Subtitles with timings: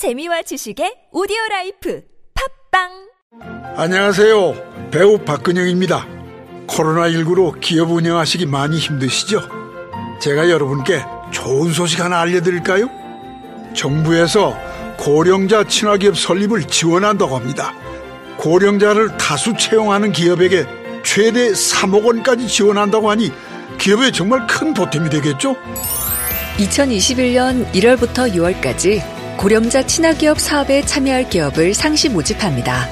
[0.00, 2.00] 재미와 지식의 오디오 라이프
[2.70, 2.88] 팟빵
[3.76, 4.88] 안녕하세요.
[4.90, 6.06] 배우 박근영입니다.
[6.66, 9.42] 코로나19로 기업 운영하시기 많이 힘드시죠?
[10.18, 12.88] 제가 여러분께 좋은 소식 하나 알려드릴까요?
[13.74, 14.56] 정부에서
[14.96, 17.74] 고령자 친화기업 설립을 지원한다고 합니다.
[18.38, 20.64] 고령자를 다수 채용하는 기업에게
[21.04, 23.30] 최대 3억 원까지 지원한다고 하니
[23.78, 25.56] 기업에 정말 큰 보탬이 되겠죠?
[26.56, 32.86] 2021년 1월부터 6월까지 고령자 친화기업 사업에 참여할 기업을 상시 모집합니다.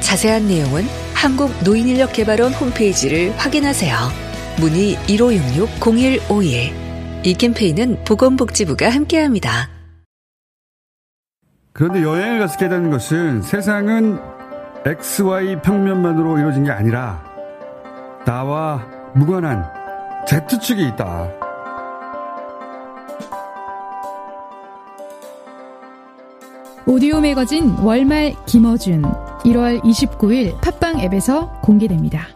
[0.00, 3.94] 자세한 내용은 한국노인인력개발원 홈페이지를 확인하세요.
[4.58, 7.26] 문의 1566-0151.
[7.26, 9.68] 이 캠페인은 보건복지부가 함께합니다.
[11.74, 14.18] 그런데 여행을 갔게 되는 것은 세상은
[14.86, 17.22] XY 평면만으로 이루어진 게 아니라
[18.24, 19.70] 나와 무관한
[20.26, 21.49] Z축이 있다.
[26.90, 32.26] 오디오 매거진 월말 김어준 1월 29일 팟빵 앱에서 공개됩니다.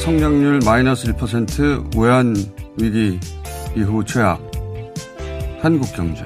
[0.00, 2.34] 성장률 마이너스 1% 외환
[2.78, 3.20] 위기
[3.76, 4.40] 이후 최악.
[5.60, 6.24] 한국 경제.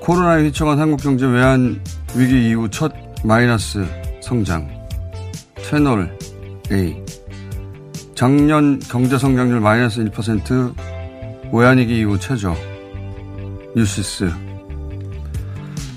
[0.00, 1.78] 코로나에 휘청한 한국 경제 외환
[2.16, 2.90] 위기 이후 첫
[3.22, 3.86] 마이너스
[4.22, 4.66] 성장.
[5.62, 6.16] 채널
[6.72, 6.96] A.
[8.14, 10.74] 작년 경제 성장률 마이너스 1%
[11.52, 12.56] 외환 위기 이후 최저.
[13.76, 14.30] 뉴시스.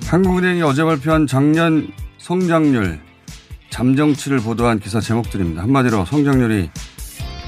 [0.08, 1.88] 한국은행이 어제 발표한 작년
[2.18, 3.00] 성장률
[3.72, 5.64] 잠정치를 보도한 기사 제목들입니다.
[5.64, 6.70] 한마디로 성장률이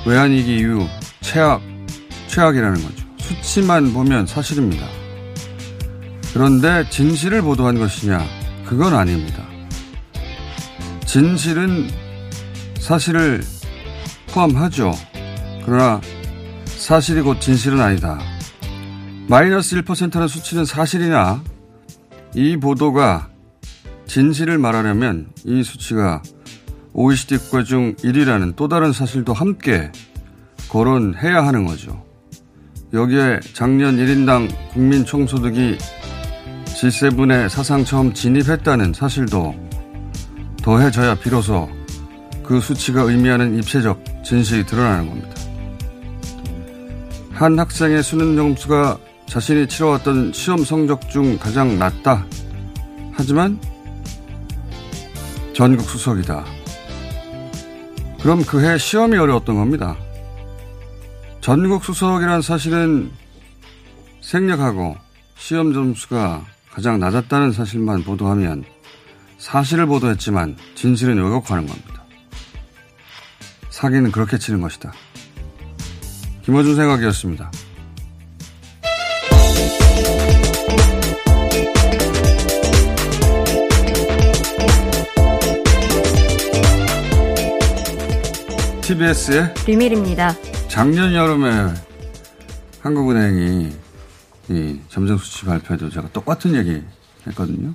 [0.07, 0.87] 외환위기 이후
[1.21, 1.61] 최악,
[2.27, 3.05] 최악이라는 거죠.
[3.19, 4.87] 수치만 보면 사실입니다.
[6.33, 8.25] 그런데 진실을 보도한 것이냐?
[8.65, 9.43] 그건 아닙니다.
[11.05, 11.87] 진실은
[12.79, 13.43] 사실을
[14.31, 14.93] 포함하죠.
[15.63, 16.01] 그러나
[16.65, 18.19] 사실이 곧 진실은 아니다.
[19.27, 21.43] 마이너스 1%는 수치는 사실이나
[22.33, 23.29] 이 보도가
[24.13, 26.21] 진실을 말하려면 이 수치가
[26.93, 29.91] OECD 국가 중 1위라는 또 다른 사실도 함께
[30.69, 32.05] 거론해야 하는 거죠.
[32.93, 35.79] 여기에 작년 1인당 국민 총소득이
[36.65, 39.55] G7에 사상 처음 진입했다는 사실도
[40.61, 41.67] 더해져야 비로소
[42.43, 45.33] 그 수치가 의미하는 입체적 진실이 드러나는 겁니다.
[47.31, 52.27] 한 학생의 수능 점수가 자신이 치러왔던 시험 성적 중 가장 낮다.
[53.13, 53.59] 하지만
[55.53, 56.43] 전국 수석이다.
[58.21, 59.95] 그럼 그해 시험이 어려웠던 겁니다.
[61.41, 63.11] 전국 수석이란 사실은
[64.21, 64.97] 생략하고
[65.35, 68.63] 시험 점수가 가장 낮았다는 사실만 보도하면
[69.37, 72.03] 사실을 보도했지만 진실은 왜곡하는 겁니다.
[73.69, 74.91] 사기는 그렇게 치는 것이다.
[76.43, 77.51] 김어준 생각이었습니다.
[88.83, 90.33] TBS의 비밀입니다.
[90.67, 91.73] 작년 여름에
[92.81, 93.71] 한국은행이
[94.49, 96.83] 이 점정 수치 발표에도 제가 똑같은 얘기
[97.25, 97.73] 했거든요.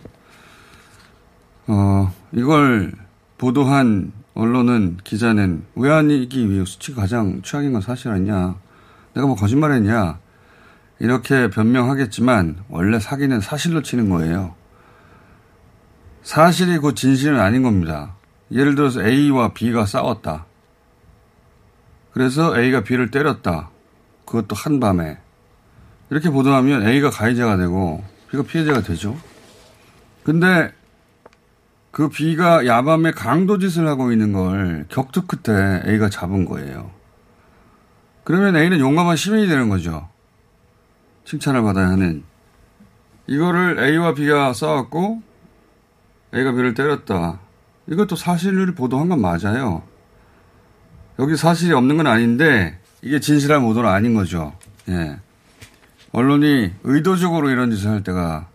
[1.66, 2.92] 어, 이걸
[3.38, 8.56] 보도한 언론은 기자는 외환위기 이후 수치가 가장 최악인 건 사실 아니냐.
[9.14, 10.18] 내가 뭐 거짓말 했냐.
[10.98, 14.54] 이렇게 변명하겠지만 원래 사기는 사실로 치는 거예요.
[16.22, 18.16] 사실이 곧 진실은 아닌 겁니다.
[18.52, 20.47] 예를 들어서 A와 B가 싸웠다.
[22.12, 23.70] 그래서 A가 B를 때렸다.
[24.24, 25.18] 그것도 한밤에.
[26.10, 29.16] 이렇게 보도하면 A가 가해자가 되고 B가 피해자가 되죠.
[30.24, 30.72] 근데
[31.90, 36.90] 그 B가 야밤에 강도짓을 하고 있는 걸 격투 끝에 A가 잡은 거예요.
[38.24, 40.08] 그러면 A는 용감한 시민이 되는 거죠.
[41.24, 42.24] 칭찬을 받아야 하는.
[43.26, 45.22] 이거를 A와 B가 싸웠고
[46.34, 47.40] A가 B를 때렸다.
[47.86, 49.82] 이것도 사실을 보도한 건 맞아요.
[51.18, 54.56] 여기 사실이 없는 건 아닌데 이게 진실한 보도는 아닌 거죠.
[54.88, 55.18] 예.
[56.12, 58.48] 언론이 의도적으로 이런 짓을 할 때가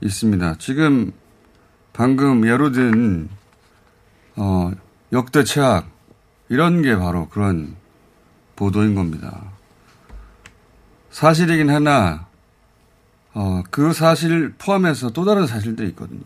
[0.00, 0.56] 있습니다.
[0.58, 1.12] 지금
[1.92, 3.28] 방금 예로 든
[4.36, 4.70] 어,
[5.12, 5.88] 역대 최악
[6.48, 7.74] 이런 게 바로 그런
[8.56, 9.40] 보도인 겁니다.
[11.10, 12.26] 사실이긴 하나
[13.34, 16.22] 어, 그 사실 포함해서 또 다른 사실들이 있거든요.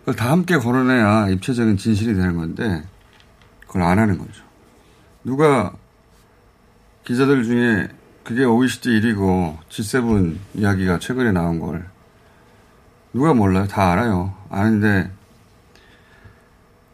[0.00, 2.84] 그걸 다 함께 거론해야 입체적인 진실이 되는 건데
[3.74, 4.44] 그걸 안 하는 거죠.
[5.24, 5.72] 누가
[7.04, 7.88] 기자들 중에
[8.22, 11.84] 그게 OECD 1위고 G7 이야기가 최근에 나온 걸
[13.12, 13.66] 누가 몰라요?
[13.66, 14.32] 다 알아요.
[14.48, 15.10] 아는데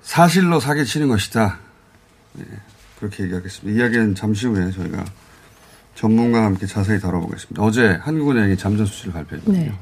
[0.01, 1.59] 사실로 사기치는 것이다.
[2.33, 2.45] 네,
[2.99, 3.79] 그렇게 얘기하겠습니다.
[3.79, 5.05] 이야기는 잠시 후에 저희가
[5.97, 7.63] 전문가와 함께 자세히 다뤄보겠습니다.
[7.63, 9.65] 어제 한국은행이 잠전 수치를 발표했거든요.
[9.67, 9.79] 네.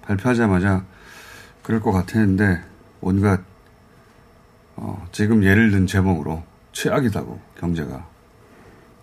[0.00, 0.82] 발표하자마자
[1.62, 2.62] 그럴 것 같았는데
[3.02, 3.51] 온갖
[4.76, 6.42] 어, 지금 예를 든 제목으로
[6.72, 8.12] 최악이다고 경제가.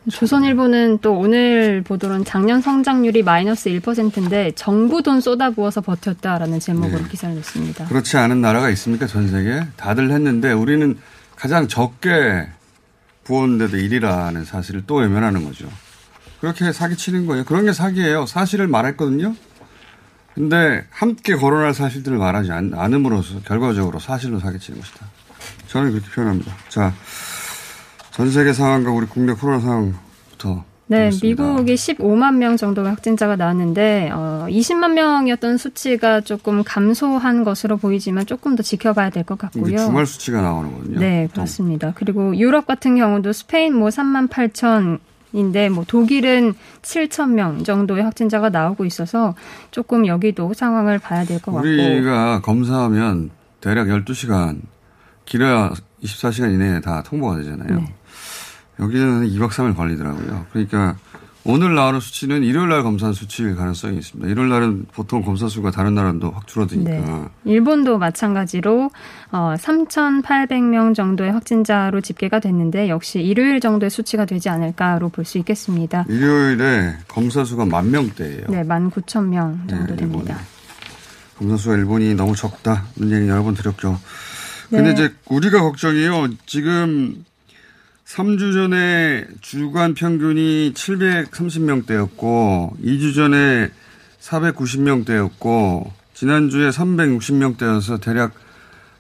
[0.10, 7.08] 조선일보는 또 오늘 보도는 작년 성장률이 마이너스 1%인데 정부 돈 쏟아부어서 버텼다라는 제목으로 네.
[7.10, 7.86] 기사를 냈습니다.
[7.88, 9.62] 그렇지 않은 나라가 있습니까 전 세계?
[9.76, 10.98] 다들 했는데 우리는
[11.36, 12.48] 가장 적게
[13.24, 15.70] 부었는데도 1위라는 사실을 또 외면하는 거죠.
[16.42, 17.44] 그렇게 사기치는 거예요.
[17.44, 18.26] 그런 게 사기예요.
[18.26, 19.36] 사실을 말했거든요.
[20.34, 25.06] 근데 함께 거론할 사실들을 말하지 않, 않음으로써 결과적으로 사실로 사기치는 것이다.
[25.68, 26.52] 저는 그렇게 표현합니다.
[26.70, 26.94] 자,
[28.12, 34.48] 전 세계 상황과 우리 국내 코로나 상황부터 네, 미국이 15만 명 정도의 확진자가 나왔는데 어,
[34.50, 39.78] 20만 명이었던 수치가 조금 감소한 것으로 보이지만 조금 더 지켜봐야 될 것 같고요.
[39.78, 41.00] 주말 수치가 나오는거든요.
[41.00, 41.94] 네, 그렇습니다.
[41.96, 44.98] 그리고 유럽 같은 경우도 스페인 뭐 3만 8천
[45.34, 49.36] 인데 뭐 독일은 7천 명 정도의 확진자가 나오고 있어서
[49.70, 53.30] 조금 여기도 상황을 봐야 될 것 같고 우리가 검사하면
[53.62, 54.62] 대략 12시간
[55.30, 55.72] 길어야
[56.04, 57.80] 24시간 이내에 다 통보가 되잖아요.
[57.80, 57.94] 네.
[58.80, 60.46] 여기는 2박 3일 걸리더라고요.
[60.52, 60.96] 그러니까
[61.46, 64.30] 오늘 나오는 수치는 일요일 날 검사한 수치일 가능성이 있습니다.
[64.30, 66.92] 일요일 날은 보통 검사 수가 다른 나라도 확 줄어드니까.
[66.92, 67.26] 네.
[67.46, 68.90] 일본도 마찬가지로
[69.32, 76.06] 어, 3,800명 정도의 확진자로 집계가 됐는데 역시 일요일 정도의 수치가 되지 않을까로 볼 수 있겠습니다.
[76.10, 78.46] 일요일에 검사 수가 만 명대예요.
[78.50, 80.38] 네, 19,000명 정도 네, 됩니다.
[81.38, 82.84] 검사 수가 일본이 너무 적다.
[83.02, 83.98] 얘기 여러 번 드렸죠.
[84.70, 84.92] 근데 네.
[84.92, 86.30] 이제 우리가 걱정이요.
[86.46, 87.24] 지금
[88.06, 93.70] 3주 전에 주간 평균이 730명대였고 2주 전에
[94.22, 98.34] 490명대였고 지난주에 360명대여서 대략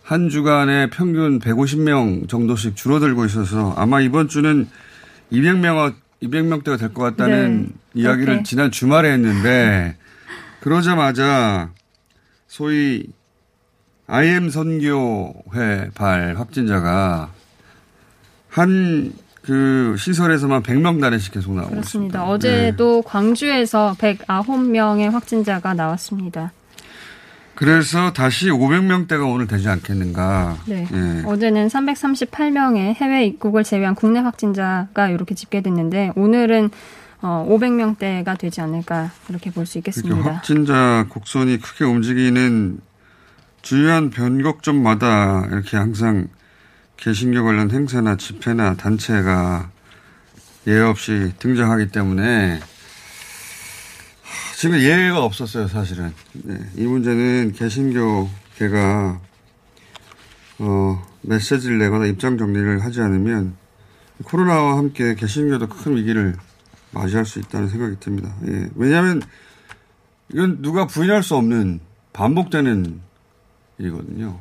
[0.03, 4.67] 한 주간에 평균 150명 정도씩 줄어들고 있어서 아마 이번 주는
[5.31, 5.93] 200명
[6.23, 8.01] 200명대가 될 것 같다는 네.
[8.01, 8.43] 이야기를 네.
[8.43, 9.95] 지난 주말에 했는데
[10.61, 11.69] 그러자마자
[12.47, 13.05] 소위
[14.09, 17.29] IM 선교회 발 확진자가
[18.49, 19.13] 한
[19.49, 22.19] 그 시설에서만 100명 단위씩 계속 나오고 그렇습니다.
[22.19, 22.23] 있습니다.
[22.25, 23.09] 어제도 네.
[23.09, 26.51] 광주에서 109명의 확진자가 나왔습니다.
[27.55, 30.57] 그래서 다시 500명대가 오늘 되지 않겠는가.
[30.67, 30.87] 네.
[30.91, 31.23] 네.
[31.25, 36.69] 어제는 338명의 해외 입국을 제외한 국내 확진자가 이렇게 집계됐는데 오늘은
[37.21, 40.15] 어, 500명대가 되지 않을까 이렇게 볼 수 있겠습니다.
[40.31, 42.79] 확진자 곡선이 크게 움직이는
[43.61, 46.27] 주요한 변곡점마다 이렇게 항상
[46.97, 49.69] 개신교 관련 행사나 집회나 단체가
[50.67, 52.59] 예외 없이 등장하기 때문에
[54.55, 56.13] 지금 예외가 없었어요, 사실은.
[56.33, 59.21] 네, 이 문제는 개신교계가
[60.59, 63.55] 어, 메시지를 내거나 입장 정리를 하지 않으면
[64.23, 66.35] 코로나와 함께 개신교도 큰 위기를
[66.91, 68.35] 맞이할 수 있다는 생각이 듭니다.
[68.47, 68.69] 예.
[68.75, 69.21] 왜냐하면
[70.33, 71.79] 이건 누가 부인할 수 없는
[72.11, 72.99] 반복되는
[73.79, 74.39] 일이거든요.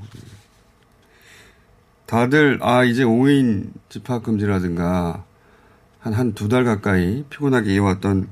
[2.07, 5.25] 다들 아 이제 5인 집합 금지라든가
[6.01, 8.29] 한 한 두 달 가까이 피곤하게 이어왔던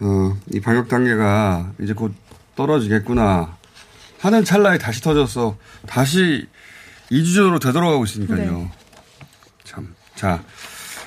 [0.00, 2.14] 어, 이 방역 단계가 이제 곧
[2.56, 3.56] 떨어지겠구나
[4.20, 6.46] 하는 찰나에 다시 터져서 다시
[7.10, 8.58] 2주 전으로 되돌아가고 있으니까요.
[8.58, 8.70] 네.
[9.64, 9.94] 참.
[10.14, 10.42] 자,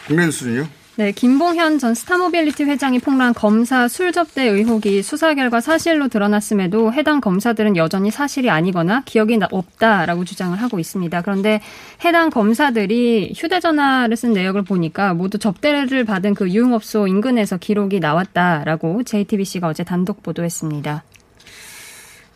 [0.07, 0.67] 국내 뉴스는요?
[0.95, 7.19] 네, 김봉현 전 스타모빌리티 회장이 폭로한 검사 술 접대 의혹이 수사 결과 사실로 드러났음에도 해당
[7.19, 11.23] 검사들은 여전히 사실이 아니거나 기억이 없다라고 주장을 하고 있습니다.
[11.23, 11.61] 그런데
[12.05, 19.69] 해당 검사들이 휴대전화를 쓴 내역을 보니까 모두 접대를 받은 그 유흥업소 인근에서 기록이 나왔다라고 JTBC가
[19.69, 21.03] 어제 단독 보도했습니다.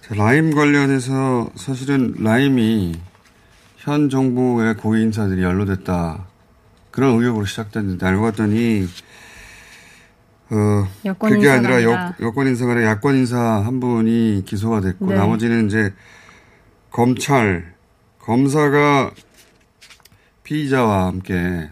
[0.10, 2.96] 라임 관련해서 사실은 라임이
[3.78, 6.37] 현 정부의 고위 인사들이 연루됐다.
[6.98, 8.88] 그런 의혹으로 시작됐는데 알고 봤더니
[10.50, 15.16] 어, 그게 아니라 여, 여권 인사가 아니라 야권 인사 한 분이 기소가 됐고 네.
[15.16, 15.94] 나머지는 이제
[16.90, 17.76] 검찰
[18.18, 19.12] 검사가
[20.42, 21.70] 피의자와 함께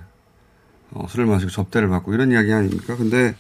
[0.91, 2.96] 어, 술을 마시고 접대를 받고 이런 이야기 아닙니까?
[2.96, 3.34] 근데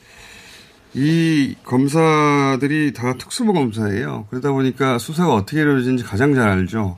[0.95, 4.25] 이 검사들이 다 특수부 검사예요.
[4.31, 6.97] 그러다 보니까 수사가 어떻게 이루어지는지 가장 잘 알죠.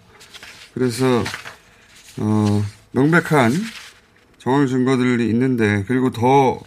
[0.74, 1.25] 그래서
[2.20, 2.63] 어,
[2.94, 3.51] 명백한
[4.48, 6.58] 정황 증거들이 있는데 그리고 더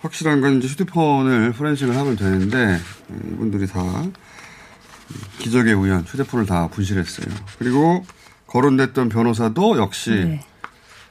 [0.00, 2.78] 확실한 건 이제 휴대폰을 포렌식을 하면 되는데
[3.10, 3.82] 이분들이 다
[5.38, 7.26] 기적의 우연 휴대폰을 다 분실했어요.
[7.58, 8.06] 그리고
[8.46, 10.40] 거론됐던 변호사도 역시 네.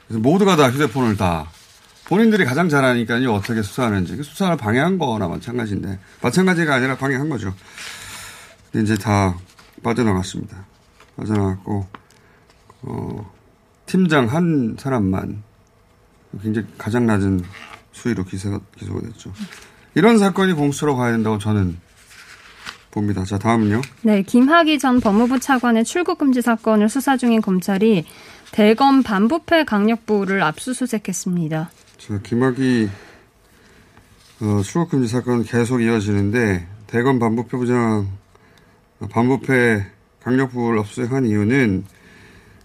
[0.08, 1.48] 모두가 다 휴대폰을 다
[2.06, 7.54] 본인들이 가장 잘 아니까요 어떻게 수사하는지 그 수사를 방해한 거나 마찬가지인데 마찬가지가 아니라 방해한 거죠.
[8.72, 9.38] 근데 이제 다
[9.84, 10.56] 빠져나갔습니다.
[11.16, 11.86] 빠져나갔고
[12.82, 13.32] 어,
[13.86, 15.46] 팀장 한 사람만
[16.42, 17.42] 굉장히 가장 낮은
[17.92, 19.32] 수위로 기사, 기소가 됐죠.
[19.94, 21.78] 이런 사건이 공수처로 가야 된다고 저는
[22.90, 23.24] 봅니다.
[23.24, 23.80] 자, 다음은요.
[24.02, 28.04] 네, 김학의 전 법무부 차관의 출국 금지 사건을 수사 중인 검찰이
[28.52, 31.70] 대검 반부패 강력부를 압수수색했습니다.
[31.98, 32.88] 자, 김학의
[34.40, 38.08] 어, 출국 금지 사건 계속 이어지는데 대검 반부패 부장
[39.10, 39.86] 반부패
[40.22, 41.84] 강력부를 압수수색한 이유는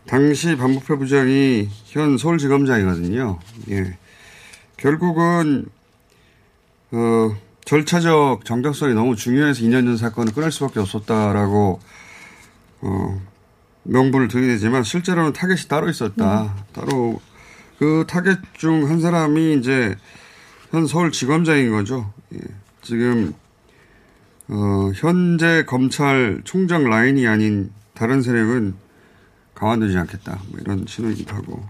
[0.05, 3.39] 당시 반부패 부장이 현 서울지검장이거든요.
[3.71, 3.97] 예.
[4.77, 5.65] 결국은
[6.91, 11.79] 어, 절차적 정당성이 너무 중요해서 2년 전 사건을 끊을 수밖에 없었다라고
[12.81, 13.21] 어,
[13.83, 16.43] 명분을 들이대지만 실제로는 타겟이 따로 있었다.
[16.43, 16.49] 음.
[16.73, 17.21] 따로
[17.79, 19.95] 그 타겟 중 한 사람이 이제
[20.71, 22.11] 현 서울지검장인 거죠.
[22.33, 22.39] 예.
[22.81, 23.33] 지금
[24.49, 28.75] 어, 현재 검찰총장 라인이 아닌 다른 세력은
[29.63, 30.39] 가만두지 않겠다.
[30.49, 31.65] 뭐 이런 신호이기도 하고.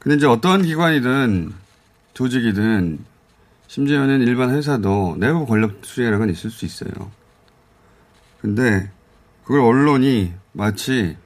[0.00, 1.52] 근데 이제 어떠한 기관이든
[2.14, 3.04] 조직이든
[3.68, 6.90] 심지어는 일반 회사도 내부 권력 수행이라는 건 있을 수 있어요.
[8.40, 8.90] 근데
[9.44, 11.16] 그걸 언론이 마치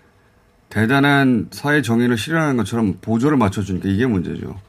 [0.69, 4.61] 대단한 사회 정의를 실현하는 것처럼 보조를 맞춰주니까 이게 문제죠.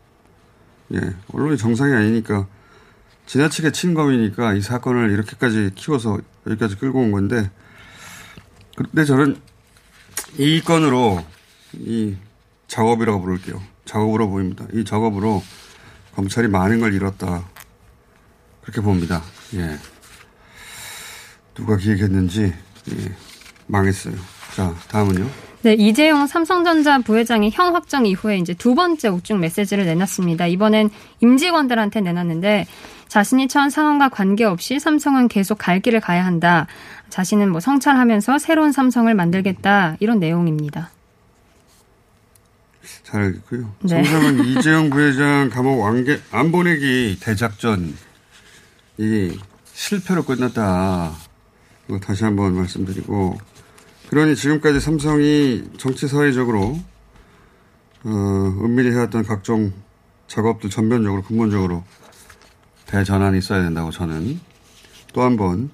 [0.94, 1.00] 예,
[1.34, 2.48] 언론이 정상이 아니니까
[3.25, 7.50] 지나치게 친검이니까 이 사건을 이렇게까지 키워서 여기까지 끌고 온 건데,
[8.78, 9.38] 근데 저는
[10.38, 11.24] 이 건으로
[11.74, 12.15] 이
[12.68, 13.62] 작업이라고 부를게요.
[13.86, 14.65] 작업으로 보입니다.
[14.74, 15.42] 이 작업으로
[16.15, 17.48] 검찰이 많은 걸 잃었다.
[18.62, 19.24] 그렇게 봅니다.
[19.54, 19.77] 예.
[21.54, 22.54] 누가 기획했는지
[22.92, 23.15] 예.
[23.68, 24.15] 망했어요.
[24.56, 25.30] 자, 다음은요.
[25.66, 30.46] 네, 이재용 삼성전자 부회장이 형 확정 이후에 이제 두 번째 옥중 메시지를 내놨습니다.
[30.46, 30.92] 이번엔
[31.22, 32.68] 임직원들한테 내놨는데
[33.08, 36.68] 자신이 처한 상황과 관계없이 삼성은 계속 갈 길을 가야 한다.
[37.10, 39.98] 자신은 뭐 성찰하면서 새로운 삼성을 만들겠다.
[40.00, 40.92] 이런 내용입니다.
[43.02, 43.74] 잘 알겠고요.
[43.80, 44.04] 네.
[44.04, 47.92] 삼성은 이재용 부회장 감옥 완개, 안 보내기 대작전
[49.00, 49.36] 이
[49.74, 51.12] 실패로 끝났다.
[52.04, 53.40] 다시 한번 말씀드리고
[54.10, 56.80] 그러니 지금까지 삼성이 정치 사회적으로
[58.04, 58.10] 어,
[58.64, 59.74] 은밀히 해왔던 각종
[60.28, 61.84] 작업들 전면적으로 근본적으로
[62.86, 64.40] 대전환이 있어야 된다고 저는
[65.14, 65.70] 또 한 번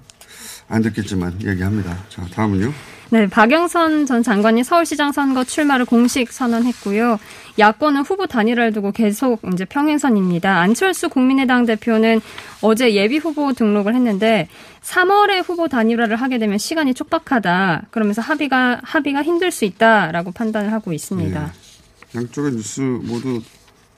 [0.68, 2.02] 안 듣겠지만 얘기합니다.
[2.08, 2.72] 자 다음은요.
[3.12, 7.20] 네, 박영선 전 장관이 서울시장 선거 출마를 공식 선언했고요.
[7.58, 10.60] 야권은 후보 단일화를 두고 계속 이제 평행선입니다.
[10.60, 12.22] 안철수 국민의당 대표는
[12.62, 14.48] 어제 예비 후보 등록을 했는데
[14.80, 17.88] 3월에 후보 단일화를 하게 되면 시간이 촉박하다.
[17.90, 21.52] 그러면서 합의가 합의가 힘들 수 있다라고 판단을 하고 있습니다.
[21.52, 22.18] 네.
[22.18, 23.42] 양쪽의 뉴스 모두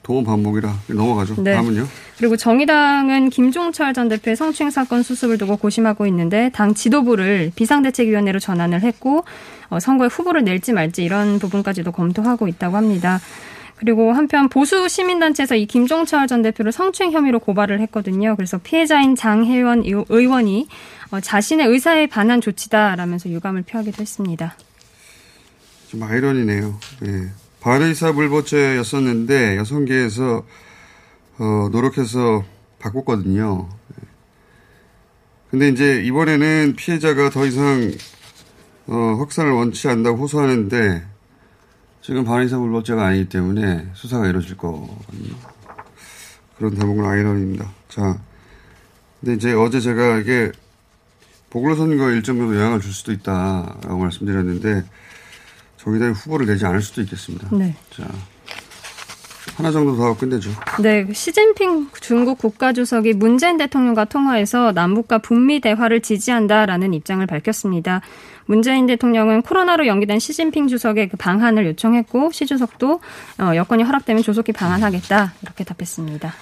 [0.05, 1.41] 도움 반복이라 넘어가죠.
[1.41, 1.55] 네.
[1.55, 1.87] 다음은요.
[2.19, 8.81] 그리고 정의당은 김종철 전 대표의 성추행 사건 수습을 두고 고심하고 있는데 당 지도부를 비상대책위원회로 전환을
[8.83, 9.25] 했고
[9.69, 13.19] 어, 선거에 후보를 낼지 말지 이런 부분까지도 검토하고 있다고 합니다.
[13.77, 18.35] 그리고 한편 보수 시민단체에서 이 김종철 전 대표를 성추행 혐의로 고발을 했거든요.
[18.35, 20.67] 그래서 피해자인 장혜원 의원이
[21.09, 24.55] 어, 자신의 의사에 반한 조치다라면서 유감을 표하기도 했습니다.
[25.87, 26.75] 좀 아이러니네요.
[27.07, 27.44] 예.
[27.65, 30.45] 바리사 불보죄였었는데 여성계에서
[31.39, 32.45] 어, 노력해서
[32.77, 33.67] 바꿨거든요.
[35.49, 37.91] 근데 이제 이번에는 피해자가 더 이상
[38.85, 41.07] 어, 확산을 원치 않다고 호소하는데
[42.03, 45.35] 지금 바리사 불법죄가 아니기 때문에 수사가 이루어질 거거든요.
[46.59, 47.67] 그런 대목은 아이러니입니다.
[47.89, 48.21] 자,
[49.19, 50.51] 근데 이제 어제 제가 이게
[51.49, 54.83] 보궐선거 일정 정도 영향을 줄 수도 있다라고 말씀드렸는데
[55.85, 57.47] 정의당이 후보를 내지 않을 수도 있겠습니다.
[57.55, 57.75] 네.
[57.91, 58.07] 자,
[59.55, 60.49] 하나 정도 더 끝내죠.
[60.81, 68.01] 네, 시진핑 중국 국가주석이 문재인 대통령과 통화해서 남북과 북미 대화를 지지한다라는 입장을 밝혔습니다.
[68.47, 72.99] 문재인 대통령은 코로나로 연기된 시진핑 주석의 그 방한을 요청했고 시 주석도
[73.39, 76.33] 어, 여건이 허락되면 조속히 방한하겠다 이렇게 답했습니다.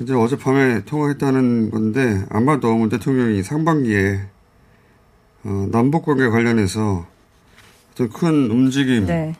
[0.00, 4.20] 이제 어젯밤에 통화했다는 건데 아마도 문 대통령이 상반기에
[5.44, 7.06] 어, 남북 관계 관련해서
[8.12, 9.34] 큰 움직임을 네.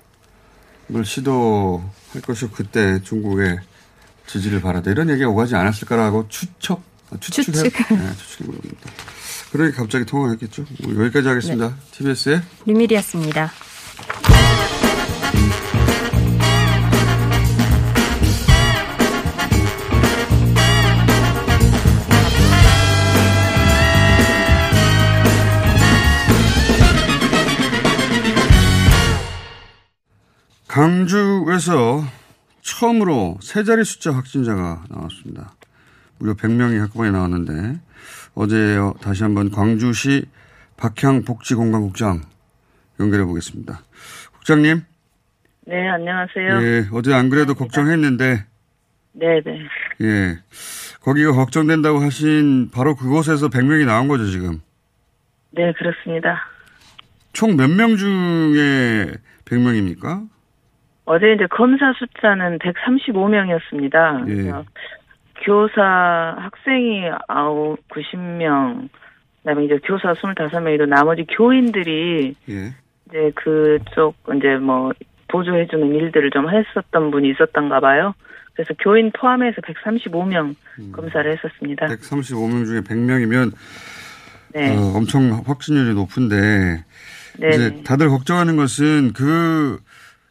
[1.04, 3.58] 시도할 것이고 그때 중국의
[4.26, 6.80] 지지를 바라다 이런 얘기가 오가지 않았을까라고 추측
[7.10, 7.72] 아, 추측해 추측.
[7.90, 8.90] 네, 추측해 봅니다.
[9.52, 10.64] 그러니 갑자기 통화했겠죠.
[10.84, 11.74] 뭐 여기까지 하겠습니다.
[11.92, 13.50] TBS의 류밀이었습니다.
[30.70, 32.04] 강주에서
[32.60, 35.52] 처음으로 세 자리 숫자 확진자가 나왔습니다.
[36.18, 37.80] 무려 100명이 한꺼번에 나왔는데
[38.36, 40.26] 어제 다시 한번 광주시
[40.76, 42.20] 박향복지공간국장
[43.00, 43.80] 연결해 보겠습니다.
[44.34, 44.82] 국장님,
[45.66, 46.62] 네, 안녕하세요.
[46.62, 48.44] 예, 어제 안 그래도 걱정했는데
[49.14, 49.58] 네, 네.
[50.02, 50.38] 예,
[51.00, 54.60] 거기가 걱정된다고 하신 바로 그곳에서 100명이 나온 거죠 지금.
[55.50, 56.46] 네, 그렇습니다.
[57.32, 59.14] 총 몇 명 중에
[59.46, 60.28] 100명입니까?
[61.04, 64.28] 어제 이제 검사 숫자는 135명이었습니다.
[64.28, 64.52] 예.
[65.42, 68.88] 교사 학생이 아홉 90명,
[69.38, 72.74] 그다음에 이제 교사 25명이고 나머지 교인들이 예.
[73.08, 74.92] 이제 그쪽 이제 뭐
[75.28, 78.14] 보조해주는 일들을 좀 했었던 분이 있었던가 봐요.
[78.54, 80.92] 그래서 교인 포함해서 135명 음.
[80.92, 81.86] 검사를 했었습니다.
[81.86, 83.52] 135명 중에 100명이면
[84.52, 86.84] 네, 어, 엄청 확진율이 높은데
[87.38, 87.82] 네, 이제 네.
[87.84, 89.78] 다들 걱정하는 것은 그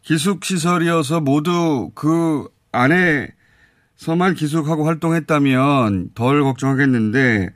[0.09, 7.49] 기숙 시설이어서 모두 그 안에서만 기숙하고 활동했다면 덜 걱정하겠는데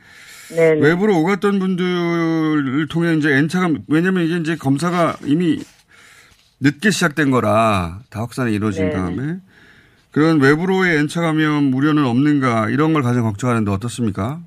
[0.56, 0.80] 네, 네.
[0.80, 5.62] 외부로 오갔던 분들을 통해 이제 N차가 왜냐면 이게 이제 검사가 이미
[6.62, 8.92] 늦게 시작된 거라 다 확산이 이루어진 네.
[8.92, 9.38] 다음에
[10.12, 14.38] 그런 외부로의 N차 감염 우려는 없는가 이런 걸 가장 걱정하는데 어떻습니까?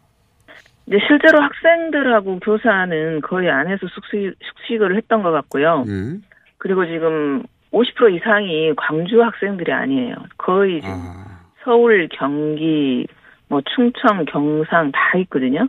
[0.87, 5.85] 이제 실제로 학생들하고 교사는 거의 안에서 숙식, 숙식을 했던 것 같고요.
[5.89, 6.21] 예.
[6.59, 7.43] 그리고 지금
[7.77, 10.15] 50% 이상이 광주 학생들이 아니에요.
[10.39, 13.07] 거의 아, 서울, 경기,
[13.49, 15.69] 뭐 충청, 경상 다 있거든요.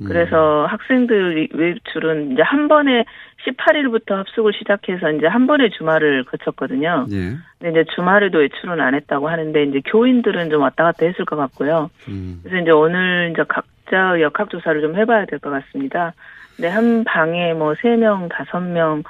[0.00, 0.04] 음.
[0.06, 3.04] 그래서 학생들 외출은 이제 한 번에
[3.46, 7.06] 18일부터 합숙을 시작해서 이제 한 번에 주말을 거쳤거든요.
[7.10, 7.36] 예.
[7.58, 11.90] 근데 이제 주말에도 외출은 안 했다고 하는데 이제 교인들은 좀 왔다 갔다 했을 것 같고요.
[12.08, 12.40] 음.
[12.42, 16.12] 그래서 이제 오늘 이제 각자 역학조사를 좀 해봐야 될 것 같습니다.
[16.56, 19.02] 근데 한 방에 뭐세 명, 다섯 명,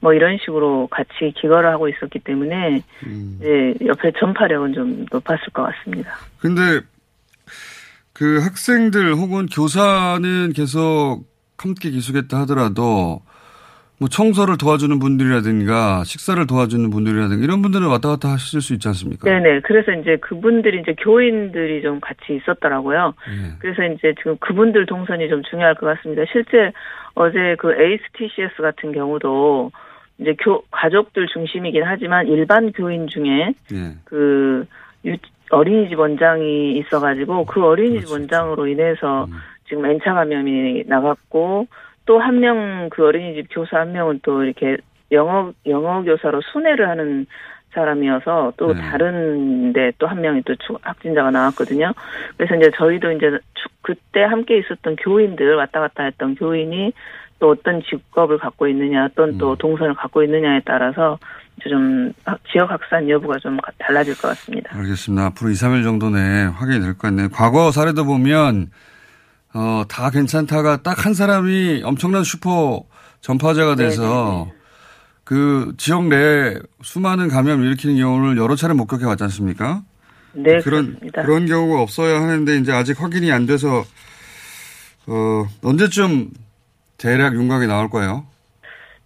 [0.00, 3.38] 뭐 이런 식으로 같이 기거를 하고 있었기 때문에 음.
[3.40, 6.12] 이제 옆에 전파력은 좀 높았을 것 같습니다.
[6.40, 6.80] 근데
[8.12, 11.24] 그 학생들 혹은 교사는 계속
[11.56, 13.20] 함께 기숙했다 하더라도
[14.00, 19.28] 뭐 청소를 도와주는 분들이라든가 식사를 도와주는 분들이라든가 이런 분들은 왔다 갔다 하실 수 있지 않습니까?
[19.28, 19.60] 네네.
[19.62, 23.14] 그래서 이제 그분들이 이제 교인들이 좀 같이 있었더라고요.
[23.28, 23.56] 예.
[23.58, 26.22] 그래서 이제 지금 그분들 동선이 좀 중요할 것 같습니다.
[26.30, 26.72] 실제
[27.14, 29.72] 어제 그 ASTCS 같은 경우도
[30.18, 33.94] 이제 교, 가족들 중심이긴 하지만 일반 교인 중에 예.
[34.04, 34.66] 그
[35.04, 35.16] 유,
[35.50, 38.12] 어린이집 원장이 있어가지고 그 어린이집 그렇죠.
[38.14, 39.32] 원장으로 인해서 음.
[39.68, 41.66] 지금 N차 감염이 나갔고
[42.06, 44.76] 또 한 명 그 어린이집 교사 한 명은 또 이렇게
[45.12, 47.26] 영어 영어 교사로 순회를 하는
[47.72, 48.80] 사람이어서 또 네.
[48.80, 51.92] 다른데 또 한 명이 또 추- 확진자가 나왔거든요.
[52.36, 56.92] 그래서 이제 저희도 이제 추- 그때 함께 있었던 교인들 왔다 갔다 했던 교인이
[57.38, 59.56] 또 어떤 직업을 갖고 있느냐 또는 또 음.
[59.58, 61.18] 동선을 갖고 있느냐에 따라서
[61.68, 64.70] 좀 학- 지역 확산 여부가 좀 가- 달라질 것 같습니다.
[64.76, 65.26] 알겠습니다.
[65.26, 67.28] 앞으로 2, 3일 정도 내에 확인이 될 것 같네요.
[67.30, 68.70] 과거 사례도 보면
[69.54, 72.82] 어, 다 괜찮다가 딱 한 사람이 엄청난 슈퍼
[73.20, 74.48] 전파자가 돼서
[75.24, 79.82] 그 지역 내에 수많은 감염을 일으키는 경우를 여러 차례 목격해 왔지 않습니까?
[80.32, 81.22] 네, 그런 그렇습니다.
[81.22, 83.84] 그런 경우가 없어야 하는데 이제 아직 확인이 안 돼서
[85.06, 86.28] 어, 언제쯤
[86.98, 88.24] 대략 윤곽이 나올 거예요?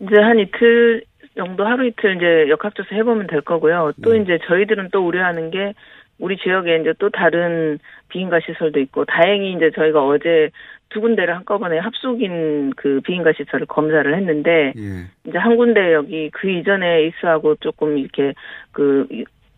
[0.00, 1.04] 이제 한 이틀
[1.36, 3.92] 정도 하루 이틀 이제 역학조사 해보면 될 거고요.
[4.02, 4.22] 또 네.
[4.22, 5.74] 이제 저희들은 또 우려하는 게
[6.18, 7.78] 우리 지역에 이제 또 다른
[8.08, 10.50] 비인가 시설도 있고 다행히 이제 저희가 어제
[10.88, 15.06] 두 군데를 한꺼번에 합숙인 그 비인가 시설을 검사를 했는데 예.
[15.26, 18.34] 이제 한 군데 여기 그 이전에 이스하고 조금 이렇게
[18.72, 19.06] 그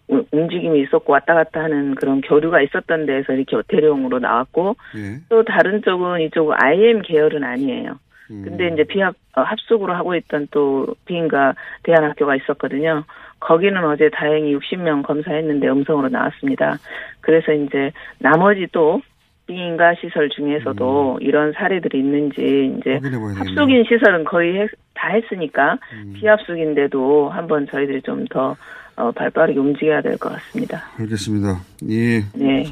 [0.07, 5.21] 움직임이 있었고 왔다 갔다 하는 그런 교류가 있었던 데에서 이렇게 대령으로 나왔고 예.
[5.29, 7.99] 또 다른 쪽은 이쪽 IM 계열은 아니에요.
[8.31, 8.43] 음.
[8.45, 13.05] 근데 이제 비합 어, 합숙으로 하고 있던 또 비인가 대안학교가 있었거든요.
[13.41, 16.79] 거기는 어제 다행히 60명 검사했는데 음성으로 나왔습니다.
[17.21, 19.03] 그래서 이제 나머지 또
[19.47, 22.99] 비인가 시설 중에서도 이런 사례들이 있는지 이제.
[23.37, 26.15] 합숙인 시설은 거의 했- 다 했으니까 음.
[26.17, 28.57] 비합숙인데도 한번 저희들이 좀더
[28.97, 30.85] 어, 발빠르게 움직여야 될 것 같습니다.
[30.99, 31.61] 알겠습니다.
[31.83, 32.65] 이 네,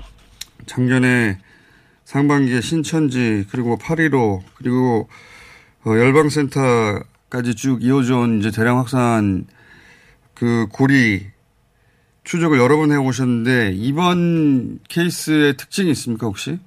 [0.66, 1.36] 작년에
[2.04, 5.08] 상반기에 신천지 그리고 8.15 그리고
[5.84, 9.46] 어, 열방센터까지 쭉 이어져 온 이제 대량 확산
[10.34, 11.26] 그 고리
[12.24, 16.58] 추적을 여러 번 해오셨는데 이번 케이스의 특징이 있습니까 혹시?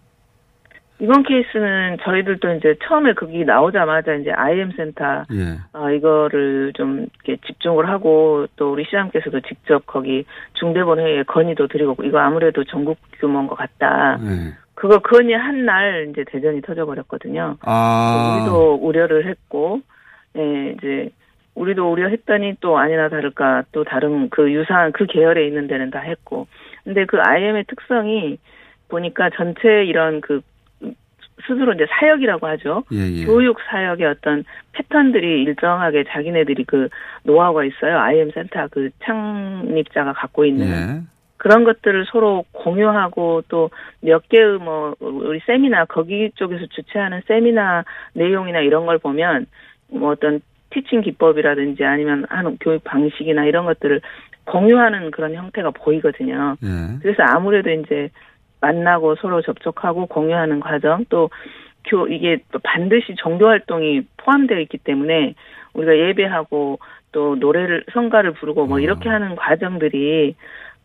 [1.00, 5.60] 이번 케이스는 저희들도 이제 처음에 거기 나오자마자 이제 IM 센터 예.
[5.74, 11.98] 어, 이거를 좀 이렇게 집중을 하고 또 우리 시장께서도 직접 거기 중대본 회의에 건의도 드리고
[12.04, 14.18] 이거 아무래도 전국 규모인 것 같다.
[14.24, 14.65] 예.
[14.76, 17.58] 그거 건의 한날 이제 대전이 터져버렸거든요.
[17.62, 18.38] 아.
[18.38, 19.82] 우리도 우려를 했고,
[20.38, 21.10] 예, 이제
[21.56, 26.48] 우리도 우려했더니 또 아니나 다를까 또 다른 그 유사한 그 계열에 있는 데는 다 했고,
[26.84, 28.38] 근데 그 IM의 특성이
[28.90, 30.42] 보니까 전체 이런 그
[31.48, 32.84] 스스로 이제 사역이라고 하죠.
[32.92, 33.26] 예, 예.
[33.26, 36.90] 교육 사역의 어떤 패턴들이 일정하게 자기네들이 그
[37.24, 37.98] 노하우가 있어요.
[38.00, 41.15] IM 센터 그 창립자가 갖고 있는 예.
[41.38, 43.70] 그런 것들을 서로 공유하고 또
[44.06, 49.48] 몇 개의 뭐 우리 세미나 거기 쪽에서 주최하는 세미나 내용이나 이런 걸 보면
[49.90, 54.02] 뭐 어떤 티칭 기법이라든지 아니면 하는 교육 방식이나 이런 것들을
[54.46, 56.56] 공유하는 그런 형태가 보이거든요.
[56.64, 57.00] 예.
[57.02, 58.10] 그래서 아무래도 이제
[58.62, 61.30] 만나고 서로 접촉하고 공유하는 과정 또
[61.88, 65.34] 교, 이게 또 반드시 종교 활동이 포함되어 있기 때문에
[65.74, 66.80] 우리가 예배하고
[67.12, 68.80] 또 노래를, 성가를 부르고 뭐 어.
[68.80, 70.36] 이렇게 하는 과정들이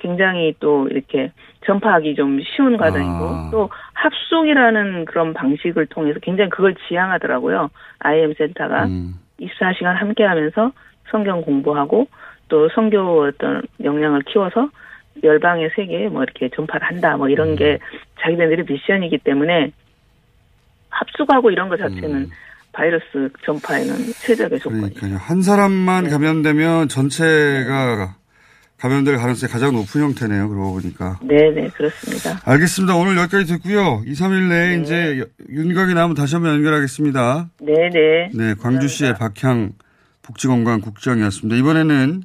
[0.01, 1.33] 굉장히 또 이렇게
[1.67, 3.49] 전파하기 좀 쉬운 과정이고 아.
[3.53, 7.71] 또 합숙이라는 그런 방식을 통해서 굉장히 그걸 지향하더라고요.
[8.01, 8.87] IM 센터가.
[8.87, 9.15] 음.
[9.41, 10.73] 24시간 함께 하면서
[11.11, 12.07] 성경 공부하고
[12.49, 14.71] 또 성교 어떤 역량을 키워서
[15.23, 17.79] 열방의 세계에 뭐 이렇게 전파를 한다 뭐 이런 게
[18.21, 19.73] 자기네들의 미션이기 때문에
[20.91, 22.31] 합숙하고 이런 것 자체는 음.
[22.73, 24.91] 바이러스 전파에는 최적의 조건이에요.
[24.95, 25.19] 그러니까요.
[25.19, 26.11] 한 사람만 네.
[26.11, 28.17] 감염되면 전체가
[28.81, 30.49] 감염될 가능성이 가장 높은 형태네요.
[30.49, 31.19] 그러고 보니까.
[31.23, 32.41] 네네 그렇습니다.
[32.45, 32.97] 알겠습니다.
[32.97, 34.03] 오늘 여기까지 듣고요.
[34.07, 34.83] 2, 3일 내에 네.
[34.83, 37.51] 이제 윤곽이 나오면 다시 한번 연결하겠습니다.
[37.61, 38.31] 네네.
[38.33, 39.73] 네, 광주시의 박향
[40.23, 41.57] 복지건강국장이었습니다.
[41.57, 42.23] 이번에는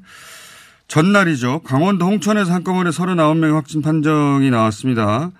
[0.87, 1.61] 전날이죠.
[1.63, 5.31] 강원도 홍천에서 한꺼번에 39명 확진 판정이 나왔습니다.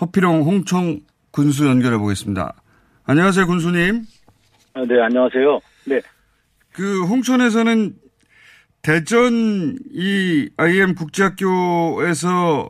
[0.00, 1.00] 허피롱 홍청
[1.32, 2.54] 군수 연결해 보겠습니다.
[3.04, 4.04] 안녕하세요, 군수님.
[4.72, 5.60] 아, 네, 안녕하세요.
[5.84, 6.00] 네,
[6.72, 8.03] 그 홍천에서는
[8.84, 12.68] 대전 이 IM 국제학교에서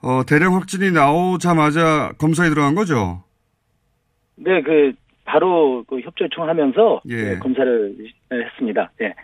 [0.00, 3.22] 어, 대량 확진이 나오자마자 검사에 들어간 거죠?
[4.36, 7.16] 네, 그 바로 그 협조 요청하면서 예.
[7.16, 7.94] 네, 검사를
[8.32, 8.90] 했습니다.
[8.98, 9.14] 네.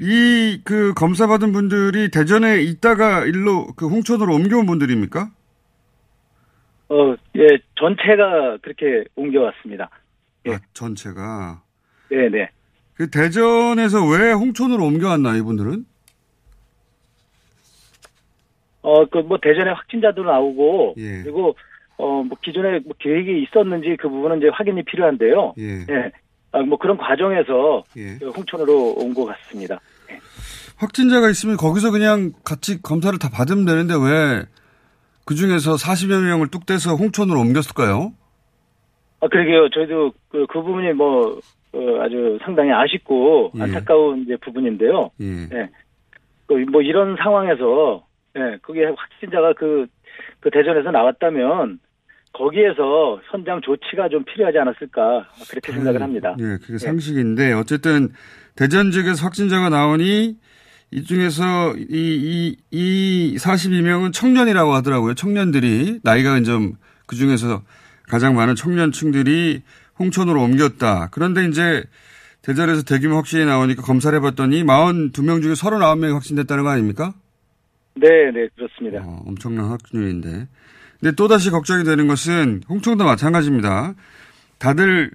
[0.00, 5.30] 이그 검사 받은 분들이 대전에 있다가 일로 그 홍천으로 옮겨온 분들입니까?
[6.88, 7.46] 어, 예,
[7.78, 9.88] 전체가 그렇게 옮겨왔습니다.
[10.46, 10.54] 예.
[10.54, 11.62] 아, 전체가.
[12.10, 12.50] 네, 네.
[13.00, 15.86] 그 대전에서 왜 홍천으로 옮겨왔나 이분들은?
[18.82, 21.22] 어, 그 뭐 대전에 확진자도 나오고 예.
[21.22, 21.56] 그리고
[21.96, 25.54] 어, 뭐 기존에 뭐 계획이 있었는지 그 부분은 이제 확인이 필요한데요.
[25.56, 25.86] 예.
[25.88, 26.12] 예.
[26.52, 28.18] 아, 뭐 그런 과정에서 예.
[28.18, 29.80] 그 홍천으로 온 것 같습니다.
[30.76, 34.44] 확진자가 있으면 거기서 그냥 같이 검사를 다 받으면 되는데 왜
[35.24, 38.12] 그 중에서 40여 명을 뚝 떼서 홍천으로 옮겼을까요?
[39.20, 39.70] 아, 그러게요.
[39.70, 41.40] 저희도 그, 그 부분이 뭐 어,
[41.72, 43.62] 아주 상당히 아쉽고 예.
[43.62, 45.10] 안타까운 이제 부분인데요.
[45.20, 45.26] 예.
[45.52, 45.68] 예.
[46.46, 48.04] 그뭐 이런 상황에서
[48.36, 49.86] 예, 그게 확진자가 그,
[50.40, 51.78] 그 대전에서 나왔다면
[52.32, 56.36] 거기에서 현장 조치가 좀 필요하지 않았을까 그렇게 생각을 합니다.
[56.38, 58.08] 예, 그게 상식인데 어쨌든
[58.56, 60.36] 대전 지역에서 확진자가 나오니
[60.92, 65.14] 이 중에서 이, 이, 이 42명은 청년이라고 하더라고요.
[65.14, 66.74] 청년들이 나이가 좀
[67.10, 67.62] 그 중에서
[68.08, 69.62] 가장 많은 청년층들이
[70.00, 71.08] 홍천으로 옮겼다.
[71.12, 71.84] 그런데 이제
[72.42, 77.12] 대전에서 대규모 확진이 나오니까 검사를 해봤더니 42명 중에 39명이 확진됐다는 거 아닙니까?
[77.94, 79.02] 네, 네, 그렇습니다.
[79.04, 80.48] 어, 엄청난 확률인데.
[80.98, 83.94] 근데 또다시 걱정이 되는 것은 홍천도 마찬가지입니다.
[84.58, 85.10] 다들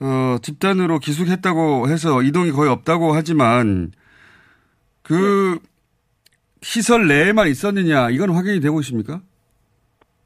[0.00, 3.92] 어, 집단으로 기숙했다고 해서 이동이 거의 없다고 하지만
[5.02, 5.58] 그
[6.62, 9.20] 시설 내에만 있었느냐 이건 확인이 되고 있습니까?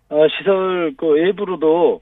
[0.09, 2.01] 어, 시설 그 외부로도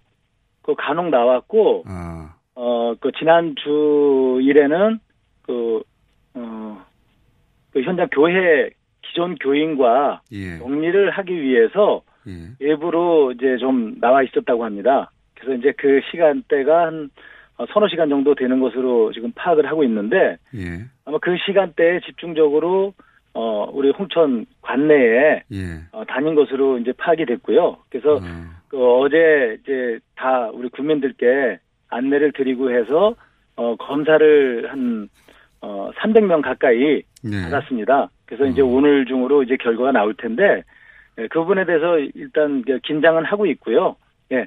[0.67, 4.99] 그 간혹 나왔고 아, 어, 그 지난 주일에는
[5.43, 5.83] 그,
[6.35, 6.85] 어,
[7.73, 8.71] 그 현장 교회
[9.03, 15.11] 기존 교인과 예, 격리를 하기 위해서 예, 외부로 이제 좀 나와 있었다고 합니다.
[15.35, 17.11] 그래서 이제 그 시간대가 한
[17.59, 22.95] 어, 서너 시간 정도 되는 것으로 지금 파악을 하고 있는데 예, 아마 그 시간대에 집중적으로
[23.35, 25.81] 어, 우리 홍천 관내에 예.
[25.93, 27.77] 어, 다닌 것으로 이제 파악이 됐고요.
[27.91, 33.15] 그래서 어, 그 어제 이제 다 우리 국민들께 안내를 드리고 해서
[33.57, 35.09] 어, 검사를 한
[35.61, 37.43] 어, 300명 가까이 네.
[37.45, 38.11] 받았습니다.
[38.27, 38.75] 그래서 이제 음.
[38.75, 40.63] 오늘 중으로 이제 결과가 나올 텐데
[41.19, 43.97] 예, 그 부분에 대해서 일단 그 긴장은 하고 있고요.
[44.33, 44.47] 예.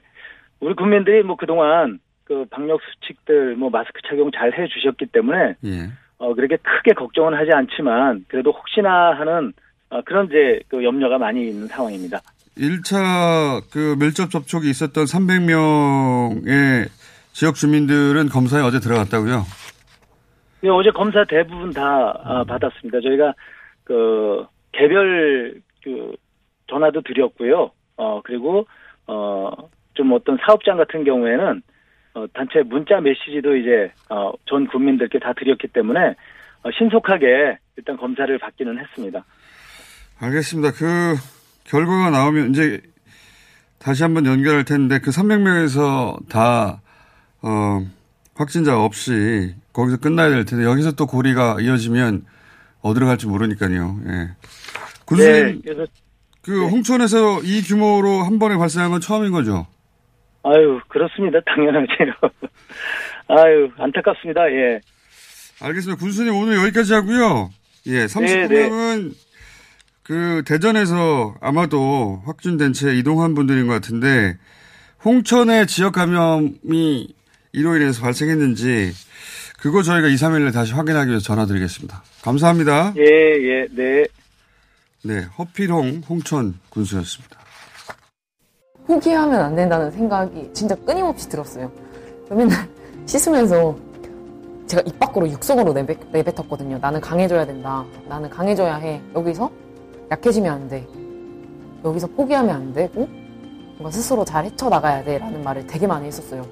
[0.59, 5.89] 우리 국민들이 뭐 그동안 그 방역 수칙들 뭐 마스크 착용 잘 해 주셨기 때문에 예.
[6.17, 9.53] 어 그렇게 크게 걱정은 하지 않지만 그래도 혹시나 하는
[9.89, 12.19] 어, 그런 이제 그 염려가 많이 있는 상황입니다.
[12.59, 16.89] 1차 그 밀접 접촉이 있었던 300명의
[17.31, 19.45] 지역 주민들은 검사에 어제 들어갔다고요?
[20.65, 22.99] 예, 어제 검사 대부분 다 아, 받았습니다.
[23.01, 23.33] 저희가
[23.85, 26.13] 그 개별 그
[26.67, 27.71] 전화도 드렸고요.
[27.95, 28.67] 어 그리고
[29.05, 31.61] 어좀 어떤 사업장 같은 경우에는
[32.13, 36.15] 어, 단체 문자 메시지도 이제 어, 전 국민들께 다 드렸기 때문에
[36.63, 39.23] 어, 신속하게 일단 검사를 받기는 했습니다.
[40.19, 40.71] 알겠습니다.
[40.73, 41.38] 그
[41.69, 42.81] 결과가 나오면 이제
[43.77, 46.81] 다시 한번 연결할 텐데 그 300명에서 다
[47.41, 47.85] 어,
[48.35, 52.25] 확진자 없이 거기서 끝나야 될 텐데 여기서 또 고리가 이어지면
[52.81, 53.99] 어디로 갈지 모르니까요.
[54.07, 54.29] 예.
[55.05, 55.85] 군수님, 네,
[56.41, 59.67] 그 홍천에서 이 규모로 한 번에 발생한 건 처음인 거죠?
[60.43, 61.39] 아유 그렇습니다.
[61.45, 61.93] 당연하죠.
[63.27, 64.41] 아유 안타깝습니다.
[64.51, 64.79] 예.
[65.61, 65.99] 알겠습니다.
[65.99, 67.51] 군수님 오늘 여기까지 하고요.
[67.87, 69.13] 예, 39명은
[70.09, 74.39] 그 대전에서 아마도 확진된 채 이동한 분들인 것 같은데
[75.05, 77.13] 홍천에 지역 감염이
[77.53, 78.91] 이로 인해서 발생했는지
[79.59, 82.01] 그거 저희가 2, 3일에 다시 확인하기 위해서 전화드리겠습니다.
[82.23, 82.93] 감사합니다.
[82.97, 84.07] 예, 예, 네.
[85.03, 87.37] 네, 허필홍 홍천 군수였습니다.
[88.87, 91.71] 포기하면 안 된다는 생각이 진짜 끊임없이 들었어요.
[92.31, 92.67] 맨날
[93.05, 93.77] 씻으면서
[94.65, 96.79] 제가 입 밖으로 육성으로 내뱉, 내뱉었거든요.
[96.79, 97.85] 나는 강해져야 된다.
[98.07, 98.99] 나는 강해져야 해.
[99.13, 99.68] 여기서
[100.11, 100.87] 약해지면 안 돼.
[101.83, 103.07] 여기서 포기하면 안 되고
[103.77, 105.17] 뭔가 스스로 잘 헤쳐나가야 돼.
[105.17, 106.45] 라는 말을 되게 많이 했었어요.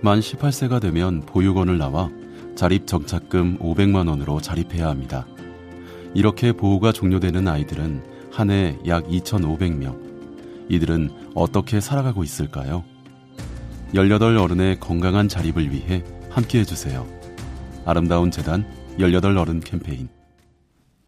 [0.00, 2.10] 만 18세가 되면 보육원을 나와
[2.54, 5.26] 자립 정착금 500만 원으로 자립해야 합니다.
[6.14, 10.02] 이렇게 보호가 종료되는 아이들은 한 해 약 2,500명.
[10.68, 12.84] 이들은 어떻게 살아가고 있을까요?
[13.94, 17.06] 18 어른의 건강한 자립을 위해 함께 해주세요.
[17.84, 18.64] 아름다운 재단
[18.98, 20.08] 18 어른 캠페인.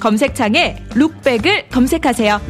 [0.00, 2.40] 검색창에 룩백을 검색하세요.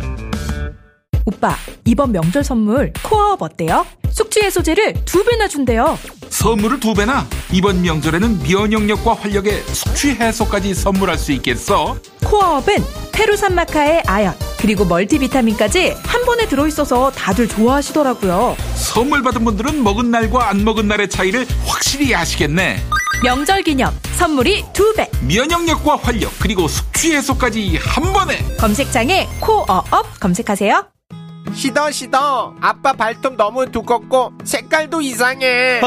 [1.26, 3.86] 오빠, 이번 명절 선물 코어업 어때요?
[4.10, 5.98] 숙취 해소제를 두 배나 준대요.
[6.30, 7.26] 선물을 두 배나?
[7.52, 11.96] 이번 명절에는 면역력과 활력에 숙취 해소까지 선물할 수 있겠어?
[12.24, 12.76] 코어업은
[13.12, 18.56] 페루산마카의 아연, 그리고 멀티비타민까지 한 번에 들어있어서 다들 좋아하시더라고요.
[18.74, 22.80] 선물 받은 분들은 먹은 날과 안 먹은 날의 차이를 확실히 아시겠네.
[23.22, 25.09] 명절 기념 선물이 두 배.
[25.28, 28.38] 면역력과 활력 그리고 숙취 해소까지 한 번에.
[28.59, 30.87] 검색창에 코어업 검색하세요.
[31.52, 35.80] 시더 시더 아빠 발톱 너무 두껍고 색깔도 이상해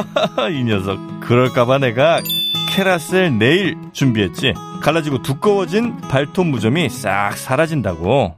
[0.51, 2.19] 이 녀석 그럴까봐 내가
[2.69, 8.35] 캐라셀 네일 준비했지 갈라지고 두꺼워진 발톱 무좀이 싹 사라진다고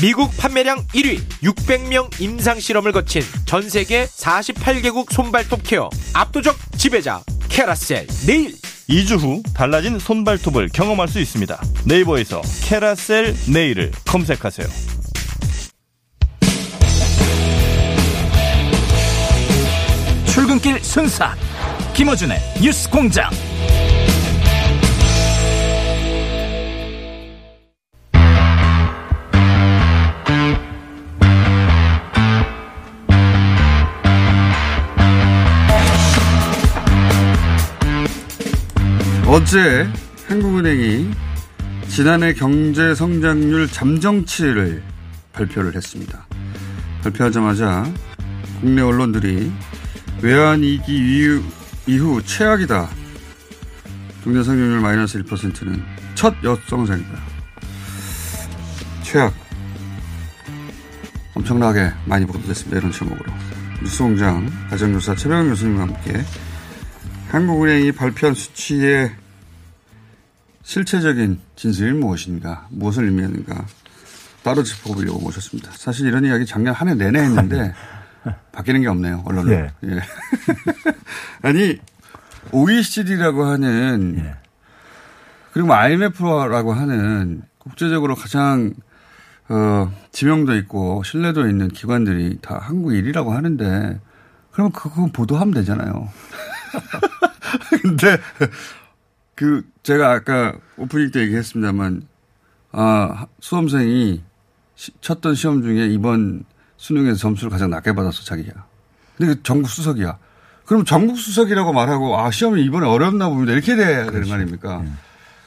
[0.00, 8.54] 미국 판매량 1위 600명 임상실험을 거친 전 세계 48개국 손발톱 케어 압도적 지배자 캐라셀 네일.
[8.88, 11.62] 2주 후 달라진 손발톱을 경험할 수 있습니다.
[11.84, 14.66] 네이버에서 캐라셀 네일을 검색하세요.
[20.26, 21.36] 출근길 순삭
[21.92, 23.28] 김어준의 뉴스 공장
[39.50, 39.84] 어제
[40.28, 41.10] 한국은행이
[41.88, 44.80] 지난해 경제 성장률 잠정치를
[45.32, 46.24] 발표를 했습니다.
[47.02, 47.92] 발표하자마자
[48.60, 49.50] 국내 언론들이
[50.22, 51.42] 외환위기 이후,
[51.88, 52.90] 이후 최악이다.
[54.22, 55.82] 경제 성장률 마이너스 1%는
[56.14, 57.10] 첫 역성장이다.
[59.02, 59.34] 최악.
[61.34, 62.78] 엄청나게 많이 보도됐습니다.
[62.78, 63.32] 이런 제목으로.
[63.82, 66.24] 뉴스공장 가정교사 최병 교수님과 함께
[67.30, 69.18] 한국은행이 발표한 수치의
[70.70, 73.66] 실체적인 진실이 무엇인가, 무엇을 의미하는가
[74.44, 75.72] 따로 짚어보려고 모셨습니다.
[75.74, 77.74] 사실 이런 이야기 작년 한 해 내내 했는데
[78.52, 79.50] 바뀌는 게 없네요, 언론은.
[79.50, 79.90] 네.
[79.96, 80.00] 예.
[81.42, 81.76] 아니,
[82.52, 84.34] OECD라고 하는, 네.
[85.52, 88.72] 그리고 IMF라고 하는 국제적으로 가장
[89.48, 94.00] 어, 지명도 있고 신뢰도 있는 기관들이 다 한국 일이라고 하는데
[94.52, 96.08] 그러면 그거 보도하면 되잖아요.
[97.82, 98.16] 근데
[99.40, 102.02] 그 제가 아까 오프닝 때 얘기했습니다만
[102.72, 104.22] 아 수험생이
[104.74, 106.44] 시, 쳤던 시험 중에 이번
[106.76, 108.66] 수능에서 점수를 가장 낮게 받았어 자기가.
[109.16, 110.18] 근데 그 전국 수석이야.
[110.66, 114.82] 그럼 전국 수석이라고 말하고 아 시험이 이번에 어렵나 봅니다 이렇게 돼야 되는 거 아닙니까?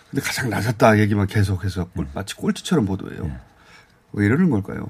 [0.09, 3.29] 근데 가장 낮았다 얘기만 계속해서 꼴- 마치 꼴찌처럼 보도해요.
[4.13, 4.87] 왜 이러는 걸까요?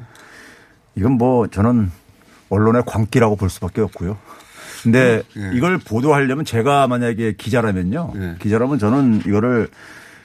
[0.95, 1.91] 이건 뭐 저는
[2.49, 4.17] 언론의 광기라고 볼 수밖에 없고요.
[4.83, 8.13] 근데 이걸 보도하려면 제가 만약에 기자라면요.
[8.39, 9.69] 기자라면 저는 이거를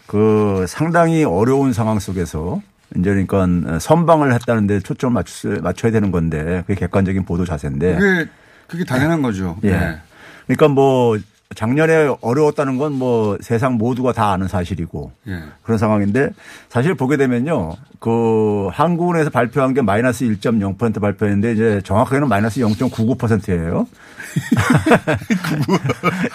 [0.07, 2.61] 그 상당히 어려운 상황 속에서
[2.97, 3.47] 이제 그러니까
[3.79, 7.97] 선방을 했다는데 초점을 맞추, 맞춰야 되는 건데 그게 객관적인 보도 자세인데.
[7.97, 8.31] 그게
[8.67, 9.57] 그게 당연한 거죠.
[9.65, 9.71] 예.
[9.71, 9.99] 네.
[10.47, 11.19] 그러니까 뭐
[11.55, 15.39] 작년에 어려웠다는 건 뭐 세상 모두가 다 아는 사실이고 예.
[15.63, 16.31] 그런 상황인데
[16.69, 17.75] 사실 보게 되면요.
[18.01, 23.87] 그 한국은에서 발표한 게 마이너스 1.0% 발표했는데 이제 정확하게는 마이너스 0.99%예요.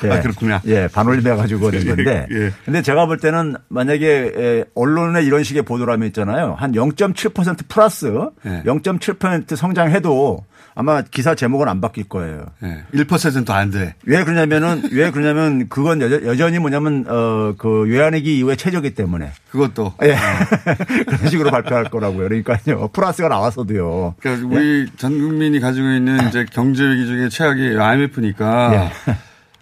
[0.04, 0.10] 예.
[0.12, 0.62] 아, 그렇구나.
[0.65, 2.28] 예, 반올림해 가지고 된 건데.
[2.32, 2.52] 예.
[2.65, 6.56] 근데 제가 볼 때는 만약에 에, 언론에 이런 식의 보도라면 있잖아요.
[6.58, 8.06] 한 0.7% 플러스
[8.45, 8.63] 예.
[8.65, 10.45] 0.7% 성장해도
[10.76, 12.46] 아마 기사 제목은 안 바뀔 거예요.
[12.64, 12.84] 예.
[12.94, 13.94] 1%도 안 돼.
[14.06, 20.16] 왜 그러냐면은 왜 그러냐면 그건 여전- 여전히 뭐냐면 어그 외환위기 이후의 최저기 때문에 그것도 예
[21.06, 22.28] 그런 식으로 발표할 거라고요.
[22.28, 24.16] 그러니까요 플러스가 나왔어도요.
[24.20, 28.74] 그러니까 우리 전 국민이 가지고 있는 이제 경제 위기 중에 최악이 IMF니까
[29.08, 29.16] 예.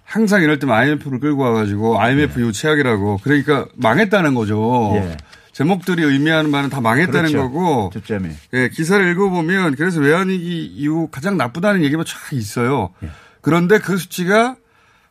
[0.06, 4.94] 항상 이럴 때면 IMF를 끌고 와가지고 IMF 이후 최악이라고 그러니까 망했다는 거죠.
[4.96, 5.18] 예.
[5.62, 7.52] 제목들이 의미하는 바는 다 망했다는 그렇죠.
[7.52, 7.90] 거고.
[7.94, 8.30] 초점이.
[8.54, 12.90] 예, 기사를 읽어보면 그래서 외환위기 이후 가장 나쁘다는 얘기가 쫙 있어요.
[13.04, 13.10] 예.
[13.42, 14.56] 그런데 그 수치가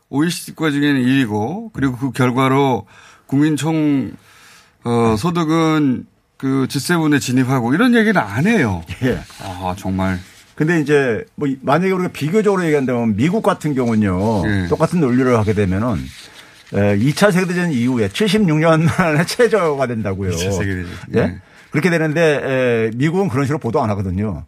[0.08, 2.86] OECD 국가 중에는 1위고 그리고 그 결과로
[3.26, 4.10] 국민 총
[4.82, 8.82] 어, 소득은 그 G7에 진입하고 이런 얘기는 안 해요.
[9.04, 9.20] 예.
[9.44, 10.18] 아, 정말.
[10.56, 14.42] 근데 이제 뭐 만약에 우리가 비교적으로 얘기한다면 미국 같은 경우는요.
[14.48, 14.66] 예.
[14.68, 16.00] 똑같은 논리를 하게 되면은 에,
[16.72, 20.30] 2차 세계대전 이후에 76년 만에 최저가 된다고요.
[20.30, 20.88] 2차 세계대전.
[21.16, 21.18] 예?
[21.20, 21.38] 예.
[21.70, 24.44] 그렇게 되는데 에, 미국은 그런 식으로 보도 안 하거든요.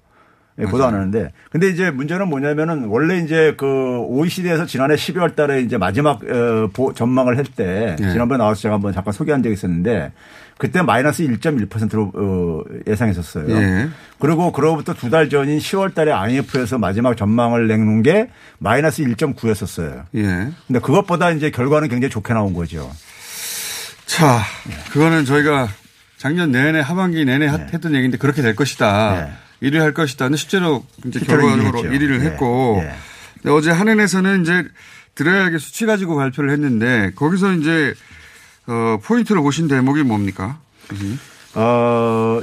[0.59, 1.31] 예, 보도 안 하는데.
[1.51, 6.93] 근데 이제 문제는 뭐냐면은 원래 이제 그 OECD에서 지난해 12월 달에 이제 마지막 어, 보-
[6.93, 8.11] 전망을 할때 예.
[8.13, 10.13] 지난번에 나와서 제가 한번 잠깐 소개한 적이 있었는데
[10.63, 13.51] 그때 마이너스 1.1%로 어, 예상했었어요.
[13.51, 13.89] 예.
[14.21, 18.29] 그리고 그로부터 두 달 전인 10월 달에 IMF에서 마지막 전망을 내놓은 게
[18.61, 20.05] 마이너스 1.9였었어요.
[20.15, 20.23] 예.
[20.69, 22.89] 근데 그것보다 이제 결과는 굉장히 좋게 나온 거죠.
[24.07, 24.41] 자,
[24.93, 25.69] 그거는 저희가
[26.17, 29.31] 작년 내내 하반기 내내 하- 했던 얘기인데 그렇게 될 것이다.
[29.65, 30.27] 1위 할 것이다.
[30.27, 32.25] 근데 실제로 이제 결과적으로 1위 1위를 했죠.
[32.25, 32.31] 예.
[32.31, 32.93] 했고 예.
[33.43, 34.65] 근데 어제 한은에서는 이제
[35.25, 37.95] 할 수치 가지고 발표를 했는데 거기서 이제
[38.67, 40.59] 어, 포인트를 보신 대목이 뭡니까?
[40.89, 41.19] 교수님?
[41.55, 42.41] 어,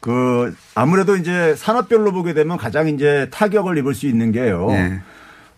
[0.00, 4.68] 그 아무래도 이제 산업별로 보게 되면 가장 이제 타격을 입을 수 있는 게요.
[4.70, 5.00] 예.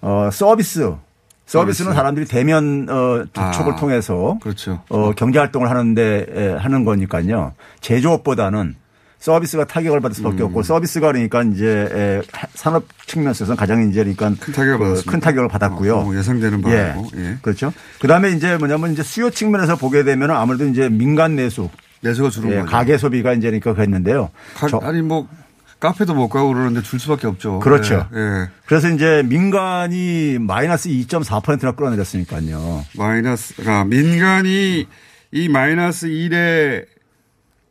[0.00, 0.94] 어, 서비스.
[1.46, 1.96] 서비스는 서비스.
[1.96, 4.82] 사람들이 대면 어, 접촉을 아, 통해서 그렇죠.
[4.88, 7.52] 어, 경제 활동을 하는데 에, 하는 거니까요.
[7.80, 8.76] 제조업보다는
[9.22, 10.46] 서비스가 타격을 받을 수밖에 음.
[10.46, 12.22] 없고 서비스가 그러니까 이제 에,
[12.54, 15.04] 산업 측면에서는 가장 이제 그러니까 큰 타격을 그.
[15.04, 15.96] 큰 타격을 받았고요.
[15.96, 17.08] 어, 예상되는 바고.
[17.16, 17.36] 예.
[17.40, 17.72] 그렇죠.
[18.00, 22.56] 그다음에 이제 뭐냐면 이제 수요 측면에서 보게 되면 아무래도 이제 민간 내수 내수가 줄은 예,
[22.62, 22.66] 거죠.
[22.72, 24.30] 가계 소비가 이제 그러니까 그랬는데요.
[24.56, 25.28] 가- 저- 아니 뭐
[25.78, 27.60] 카페도 못 가고 그러는데 줄 수밖에 없죠.
[27.60, 28.08] 그렇죠.
[28.14, 28.48] 예, 예.
[28.66, 32.84] 그래서 이제 민간이 마이너스 2.4%나 끌어내렸으니까요.
[32.98, 34.86] 마이너스가 민간이
[35.30, 36.86] 이 마이너스 1에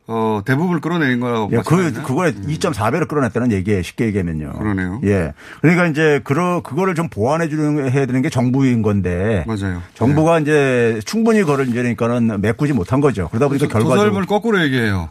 [0.08, 1.92] 어, 대부분을 끌어내린 거라고 예, 그?
[2.02, 4.52] 그거에 2.4배를 끌어냈다는 얘기에 쉽게 얘기하면요.
[4.58, 5.00] 그러네요.
[5.04, 5.32] 예.
[5.60, 9.44] 그러니까 이제, 그러, 그거를 좀 보완해 주는, 해야 되는 게 정부인 건데.
[9.46, 9.80] 맞아요.
[9.94, 13.28] 정부가 이제 충분히 그걸 이제 그러니까는 메꾸지 못한 거죠.
[13.28, 13.96] 그러다 보니까 결과적으로.
[13.96, 15.08] 조설부를 거꾸로 얘기해요.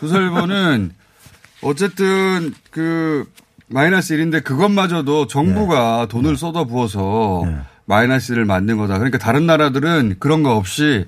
[0.00, 0.90] 조설부는
[1.62, 3.24] 어쨌든 그
[3.68, 6.08] 마이너스 1인데 그것마저도 정부가 네.
[6.08, 7.44] 돈을 쏟아 부어서
[7.86, 8.94] 마이너스를 만든 거다.
[8.98, 11.06] 그러니까 다른 나라들은 그런 거 없이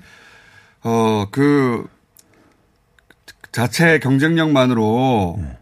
[0.83, 1.85] 어 그
[3.57, 5.57] 자체 경쟁력만으로 네.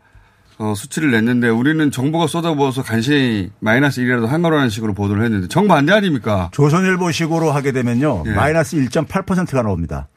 [0.58, 5.94] 어, 수치를 냈는데 우리는 정부가 쏟아부어서 간신히 마이너스 1이라도 한 거라는 식으로 보도를 했는데 정반대
[5.94, 6.50] 아닙니까?
[6.52, 8.24] 조선일보식으로 하게 되면요.
[8.28, 8.32] 예.
[8.32, 10.10] 마이너스 1.8%가 나옵니다.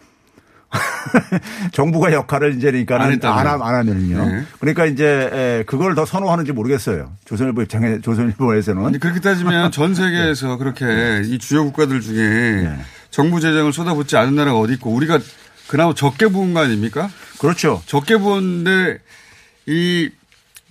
[1.70, 3.47] 정부가 역할을 이제 그러니까 안 안?
[3.47, 4.26] 안, 안 하면요.
[4.26, 4.43] 네.
[4.59, 7.12] 그러니까 이제 에, 그걸 더 선호하는지 모르겠어요.
[7.26, 10.57] 조선일보 입장에 조선일보에서는 그렇게 따지면 전 세계에서 네.
[10.59, 12.76] 그렇게 이 주요 국가들 중에
[13.11, 15.20] 정부 재정을 쏟아붓지 않은 나라가 어디 있고 우리가
[15.69, 17.09] 그나마 적게 부은 거 아닙니까?
[17.39, 17.83] 그렇죠.
[17.87, 18.99] 적게 부었는데
[19.66, 20.11] 이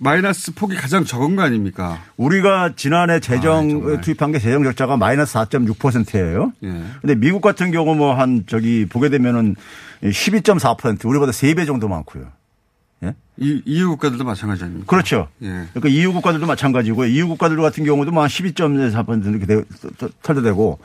[0.00, 1.98] 마이너스 폭이 가장 적은 거 아닙니까?
[2.16, 6.52] 우리가 지난해 재정 아, 투입한 게 재정 적자가 마이너스 4.6%예요.
[6.62, 6.82] 예.
[7.00, 9.56] 근데 미국 같은 경우 뭐 한 저기 보게 되면은
[10.02, 12.26] 12.4% 우리보다 3배 정도 많고요.
[13.04, 13.14] 예?
[13.38, 14.86] 이, EU 국가들도 마찬가지 아닙니까?
[14.88, 15.28] 그렇죠.
[15.42, 15.46] 예.
[15.72, 20.78] 그러니까 EU 국가들도 마찬가지고 EU 국가들 같은 경우도 뭐 한 12.4% 이렇게 되- 털려되고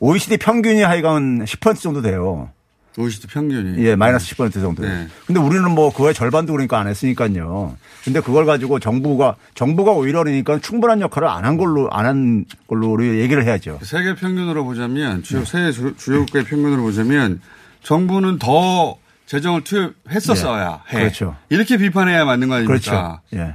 [0.00, 2.50] OECD 평균이 하여간 10% 정도 돼요.
[2.98, 3.84] OECD 평균이.
[3.84, 4.82] 예, 마이너스 10% 정도.
[4.82, 5.06] 네.
[5.26, 7.76] 근데 우리는 뭐 그거의 절반도 그러니까 안 했으니까요.
[8.04, 12.88] 근데 그걸 가지고 정부가 정부가 오히려 그러니까 충분한 역할을 안 한 걸로 안 한 걸로
[12.92, 13.78] 우리 얘기를 해야죠.
[13.82, 17.40] 세계 평균으로 보자면 주요 세계 주- 주요 국가의 평균으로 보자면
[17.82, 20.98] 정부는 더 재정을 투입했었어야 해.
[20.98, 21.36] 그렇죠.
[21.48, 23.20] 이렇게 비판해야 맞는 거 아닙니까?
[23.32, 23.42] 그렇죠.
[23.42, 23.54] 예.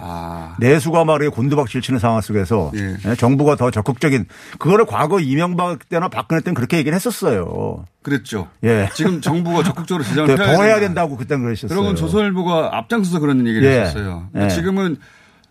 [0.00, 0.54] 아.
[0.58, 4.26] 내수가 말이에 곤두박질 치는 상황 속에서 예, 정부가 더 적극적인
[4.58, 7.84] 그거를 과거 이명박 때나 박근혜 때는 그렇게 얘기를 했었어요.
[8.02, 8.48] 그랬죠.
[8.64, 8.88] 예.
[8.94, 11.02] 지금 정부가 적극적으로 재정을 네, 펴야 더 해야 된다.
[11.02, 11.68] 된다고 그때는 그러셨어요.
[11.76, 13.80] 그러면 조선일보가 앞장서서 그런 얘기를 예.
[13.80, 14.28] 했었어요.
[14.36, 14.48] 예.
[14.48, 14.96] 지금은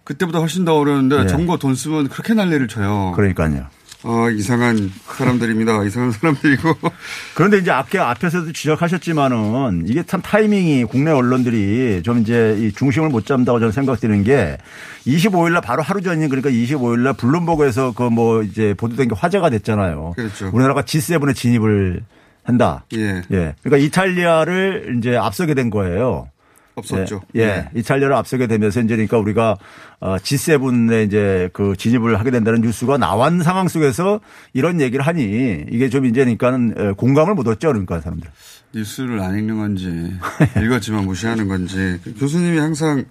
[0.04, 1.28] 그때보다 훨씬 더 어려운데 예.
[1.28, 3.12] 정부가 돈 쓰면 그렇게 난리를 쳐요.
[3.16, 3.68] 그러니까요.
[4.08, 5.84] 어, 이상한 사람들입니다.
[5.84, 6.74] 이상한 사람들이고.
[7.36, 13.26] 그런데 이제 아까 앞에서도 지적하셨지만은 이게 참 타이밍이 국내 언론들이 좀 이제 이 중심을 못
[13.26, 14.58] 잡는다고 저는 생각되는 게
[15.06, 19.50] 25일 날 바로 하루 전인 그러니까 25일 날 블룸버그에서 그 뭐 이제 보도된 게 화제가
[19.50, 20.14] 됐잖아요.
[20.16, 20.50] 그렇죠.
[20.54, 22.02] 우리나라가 G7에 진입을
[22.44, 22.86] 한다.
[22.96, 23.22] 예.
[23.32, 23.54] 예.
[23.62, 26.30] 그러니까 이탈리아를 이제 앞서게 된 거예요.
[26.78, 27.22] 없었죠.
[27.36, 27.42] 예.
[27.42, 27.70] 예.
[27.76, 29.58] 이탈리아를 앞서게 되면서 이제 그러니까 우리가
[30.00, 34.20] 어, G7에 이제 그 진입을 하게 된다는 뉴스가 나온 상황 속에서
[34.54, 37.70] 이런 얘기를 하니 이게 좀 이제 그러니까는 어, 공감을 못 얻죠.
[37.70, 38.30] 그러니까 사람들.
[38.74, 40.14] 뉴스를 안 읽는 건지
[40.62, 43.06] 읽었지만 무시하는 건지 그 교수님이 항상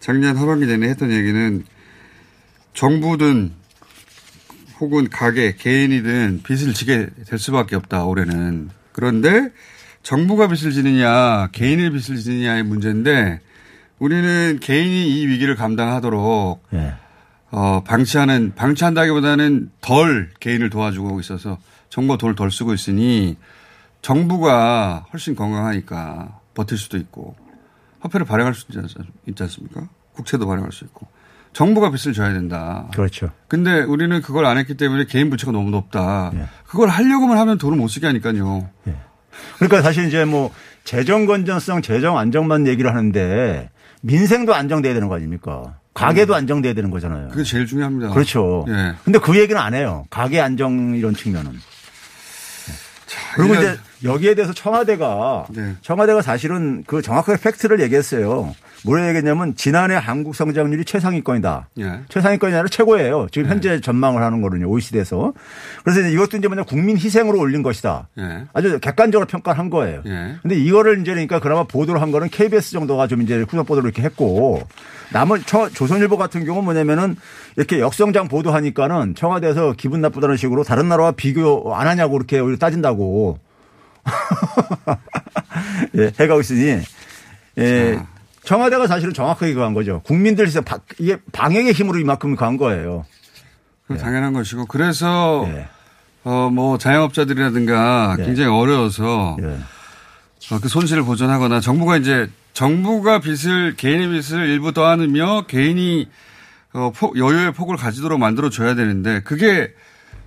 [0.00, 1.64] 작년 하반기 내내 했던 얘기는
[2.72, 3.52] 정부든
[4.80, 9.52] 혹은 가게 개인이든 빚을 지게 될 수밖에 없다 올해는 그런데
[10.08, 13.40] 정부가 빚을 지느냐 개인이 빚을 지느냐의 문제인데
[13.98, 16.94] 우리는 개인이 이 위기를 감당하도록 예.
[17.50, 23.36] 어, 방치하는, 방치한다기보다는 덜 개인을 도와주고 있어서 정부가 돈을 덜 쓰고 있으니
[24.02, 27.34] 정부가 훨씬 건강하니까 버틸 수도 있고
[28.00, 29.04] 화폐를 발행할 수 있지 않-
[29.40, 29.88] 않습니까?
[30.12, 31.06] 국채도 발행할 수 있고
[31.54, 32.88] 정부가 빚을 져야 된다.
[32.92, 33.30] 그렇죠.
[33.48, 36.32] 근데 우리는 그걸 안 했기 때문에 개인 부채가 너무 높다.
[36.34, 36.44] 예.
[36.66, 38.68] 그걸 하려고만 하면 돈을 못 쓰게 하니까요.
[39.56, 40.52] 그러니까 사실 이제 뭐
[40.84, 43.70] 재정 건전성, 재정 안정만 얘기를 하는데
[44.02, 45.78] 민생도 안정돼야 되는 거 아닙니까?
[45.94, 47.28] 가게도 안정돼야 되는 거잖아요.
[47.28, 48.10] 그게 제일 중요합니다.
[48.10, 48.66] 그렇죠.
[48.68, 48.94] 예.
[49.04, 50.06] 근데 그 얘기는 안 해요.
[50.10, 51.52] 가게 안정 이런 측면은.
[53.36, 55.74] 그리고 이제 여기에 대해서 청와대가 네.
[55.82, 58.54] 청와대가 사실은 그 정확하게 팩트를 얘기했어요.
[58.84, 61.68] 뭐라 얘기했냐면 지난해 한국 성장률이 최상위권이다.
[61.80, 62.00] 예.
[62.10, 63.28] 최상위권이 아니라 최고예요.
[63.32, 64.68] 지금 현재 전망을 하는 거는요.
[64.68, 65.32] OECD에서.
[65.82, 68.08] 그래서 이제 이것도 이제 뭐냐 국민 희생으로 올린 것이다.
[68.18, 68.44] 예.
[68.52, 70.02] 아주 객관적으로 평가를 한 거예요.
[70.04, 70.34] 예.
[70.42, 74.02] 근데 이거를 이제 그러니까 그나마 보도를 한 거는 KBS 정도가 좀 이제 후속 보도를 이렇게
[74.02, 74.60] 했고
[75.12, 77.16] 남은 저- 조선일보 같은 경우는 뭐냐면은
[77.56, 83.38] 이렇게 역성장 보도하니까는 청와대에서 기분 나쁘다는 식으로 다른 나라와 비교 안 하냐고 이렇게 오히려 따진다고.
[85.96, 86.80] 예, 해가고 있으니
[87.58, 87.98] 예,
[88.44, 90.00] 청와대가 사실은 정확하게 그한 거죠.
[90.04, 93.04] 국민들 희생, 바- 이게 방역의 힘으로 이만큼 간 거예요.
[93.86, 94.66] 그 당연한 것이고.
[94.66, 95.46] 그래서
[96.24, 99.36] 어뭐 자영업자들이라든가 굉장히 어려워서
[100.50, 106.08] 어, 그 손실을 보전하거나 정부가 이제 정부가 빚을 개인의 빚을 일부 떠안으며 개인이
[106.74, 109.72] 어, 폭- 여유의 폭을 가지도록 만들어 줘야 되는데 그게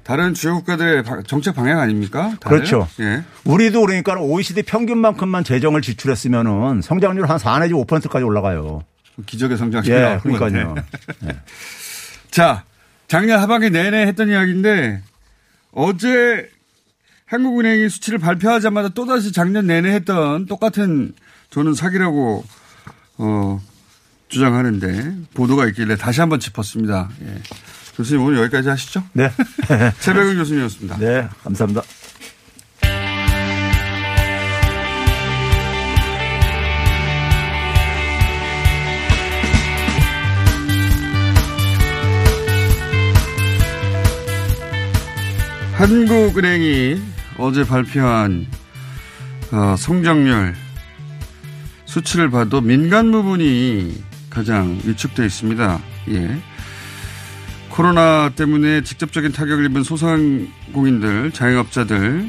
[0.07, 2.29] 다른 주요 국가들의 바- 정책 방향 아닙니까?
[2.39, 2.59] 다들?
[2.59, 2.87] 그렇죠.
[3.01, 3.25] 예.
[3.43, 8.85] 우리도 그러니까 OECD 평균만큼만 재정을 지출했으면은 성장률 한 4 내지 5%까지 올라가요.
[9.25, 10.75] 기적의 성장이 예, 그러니까요.
[10.75, 10.85] 건데.
[12.31, 12.63] 자,
[13.09, 15.01] 작년 하반기 내내 했던 이야기인데
[15.73, 16.49] 어제
[17.25, 21.11] 한국은행이 수치를 발표하자마자 또다시 작년 내내 했던 똑같은
[21.49, 22.45] 저는 사기라고
[23.17, 23.61] 어,
[24.29, 27.09] 주장하는데 보도가 있길래 다시 한번 짚었습니다.
[27.23, 27.41] 예.
[27.97, 29.03] 교수님 오늘 여기까지 하시죠.
[29.13, 29.31] 네.
[29.99, 30.97] 최백은 교수님이었습니다.
[30.97, 31.81] 네, 감사합니다.
[45.73, 47.01] 한국은행이
[47.39, 48.47] 어제 발표한
[49.51, 50.55] 어, 성장률
[51.85, 55.79] 수치를 봐도 민간 부분이 가장 위축돼 있습니다.
[56.09, 56.41] 예.
[57.77, 62.27] 코로나 때문에 직접적인 타격을 입은 소상공인들, 자영업자들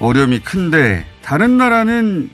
[0.00, 2.28] 어려움이 큰데 다른 나라는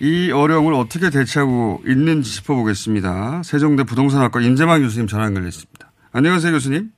[0.00, 3.42] 이 어려움을 어떻게 대처하고 있는지 짚어보겠습니다.
[3.44, 5.92] 세종대 부동산학과 임재만 교수님 전화 연결했습니다.
[6.12, 6.90] 안녕하세요, 교수님.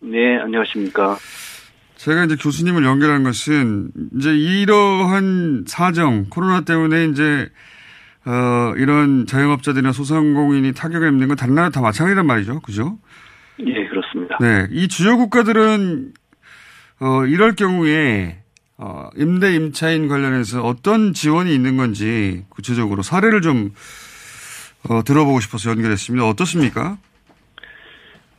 [0.00, 1.16] 네, 안녕하십니까.
[1.96, 7.48] 제가 이제 교수님을 연결한 것은 이제 이러한 사정, 코로나 때문에 이제
[8.26, 12.60] 어, 이런 자영업자들이나 소상공인이 타격을 입는 건 다른 나라 다 마찬가지란 말이죠.
[12.60, 12.98] 그죠?
[14.40, 14.66] 네.
[14.70, 16.12] 이 주요 국가들은
[17.00, 18.38] 어, 이럴 경우에
[18.76, 23.70] 어, 임대 임차인 관련해서 어떤 지원이 있는 건지 구체적으로 사례를 좀
[24.88, 26.26] 어, 들어보고 싶어서 연결했습니다.
[26.28, 26.98] 어떻습니까?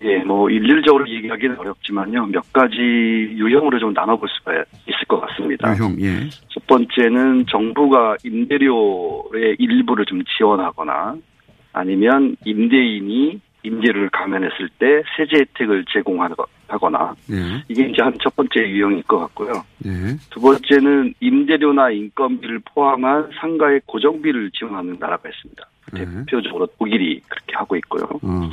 [0.02, 2.28] 예, 뭐 일률적으로 얘기하기는 어렵지만요.
[2.28, 4.54] 몇 가지 유형으로 좀 나눠볼 수가
[4.88, 5.74] 있을 것 같습니다.
[5.74, 6.30] 유형, 예.
[6.48, 11.18] 첫 번째는 정부가 임대료의 일부를 좀 지원하거나
[11.74, 17.64] 아니면 임대인이 임대료를 감면했을 때 세제 혜택을 제공하거나 예.
[17.68, 19.64] 이게 이제 한 첫 번째 유형일 것 같고요.
[19.86, 19.90] 예.
[20.30, 25.64] 두 번째는 임대료나 인건비를 포함한 상가의 고정비를 지원하는 나라가 있습니다.
[25.96, 28.04] 대표적으로 독일이 그렇게 하고 있고요.
[28.22, 28.50] 어.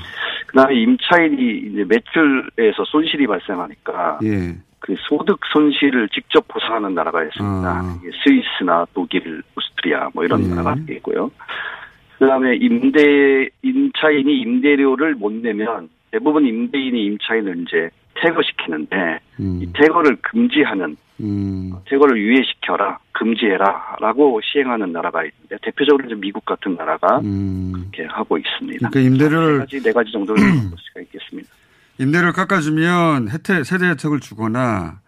[0.47, 4.57] 그다음에 임차인이 이제 매출에서 손실이 발생하니까 예.
[4.79, 7.69] 그 소득 손실을 직접 보상하는 나라가 있습니다.
[7.69, 7.99] 아.
[8.01, 10.49] 이게 스위스나 독일, 오스트리아 뭐 이런 예.
[10.55, 11.31] 나라가 있고요.
[12.19, 17.91] 그다음에 임대 임차인이 임대료를 못 내면 대부분 임대인이 임차인을 이제
[18.23, 21.73] 퇴거시키는데 이 퇴거를 금지하는 음.
[21.87, 28.89] 퇴거를 유예시켜라 금지해라라고 시행하는 나라가 있는데 대표적으로 이제 미국 같은 나라가 이렇게 하고 있습니다.
[28.89, 28.91] 음.
[28.91, 31.49] 그러니까 임대료를 네 가지 네 가지 정도를 볼 수가 있겠습니다.
[31.99, 35.01] 임대료를 깎아주면 혜택, 세대 혜택을 주거나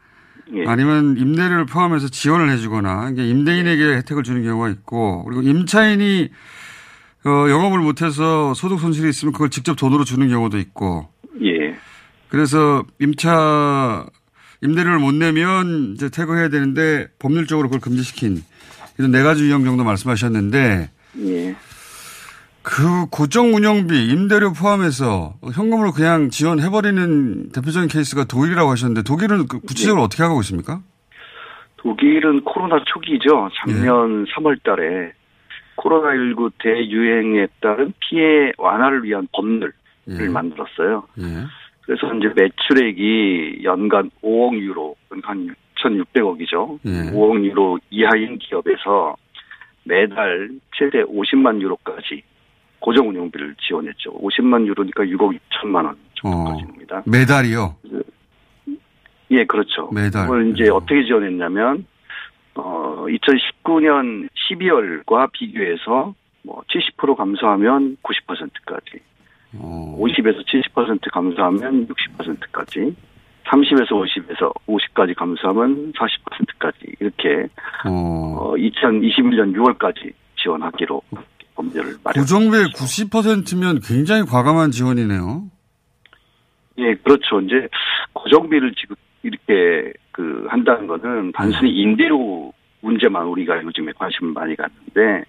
[0.55, 0.65] 예.
[0.67, 6.31] 아니면 임대료를 포함해서 지원을 해주거나 이게 임대인에게 혜택을 주는 경우가 있고 그리고 임차인이
[7.29, 11.09] 어, 영업을 못해서 소득 손실이 있으면 그걸 직접 돈으로 주는 경우도 있고
[11.43, 11.77] 예.
[12.29, 14.07] 그래서 임차
[14.63, 18.43] 임대료를 못 내면 이제 퇴거해야 되는데 법률적으로 그걸 금지시킨
[18.99, 20.91] 이런 네 가지 유형 정도 말씀하셨는데
[21.27, 21.57] 예.
[22.63, 30.03] 그 고정 운영비 임대료 포함해서 현금으로 그냥 지원해버리는 대표적인 케이스가 독일이라고 하셨는데 독일은 그 구체적으로
[30.03, 30.81] 어떻게 하고 있습니까?
[31.77, 33.49] 독일은 코로나 초기죠.
[33.61, 34.33] 작년 예.
[34.33, 35.13] 3월 달에
[35.79, 39.73] 코로나19 대유행에 따른 피해 완화를 위한 법률을
[40.09, 40.29] 예.
[40.29, 41.05] 만들었어요.
[41.21, 41.25] 예.
[41.83, 46.79] 그래서 이제 매출액이 연간 5억 유로, 그러니까 한 6,600억이죠.
[46.85, 47.13] 예.
[47.13, 49.17] 5억 유로 이하인 기업에서
[49.85, 52.23] 매달 최대 50만 유로까지
[52.81, 54.13] 고정 운영비를 지원했죠.
[54.21, 57.03] 50만 유로니까 6억 6천만 원 정도까지입니다.
[57.07, 57.77] 매달이요?
[59.31, 59.91] 예, 그렇죠.
[59.93, 60.27] 매달.
[60.27, 61.87] 그걸 이제 어떻게 지원했냐면,
[62.59, 69.01] 어, 2019년 12월과 비교해서 뭐 70% 감소하면 90%까지,
[69.59, 69.97] 어.
[70.01, 72.97] 50에서 70% 감소하면 60%까지,
[73.47, 77.49] 30에서 50에서 50까지 감소하면 40%까지 이렇게
[77.87, 81.01] 어, 2021년 6월까지 지원하기로
[81.55, 82.23] 법률을 마련.
[82.23, 85.45] 고정비의 90%면 굉장히 과감한 지원이네요.
[86.79, 87.41] 예, 그렇죠.
[87.41, 87.69] 이제
[88.13, 95.25] 고정비를 지금 이렇게 그 한다는 거는 단순히 임대료 문제만 우리가 요즘에 관심을 많이 갖는데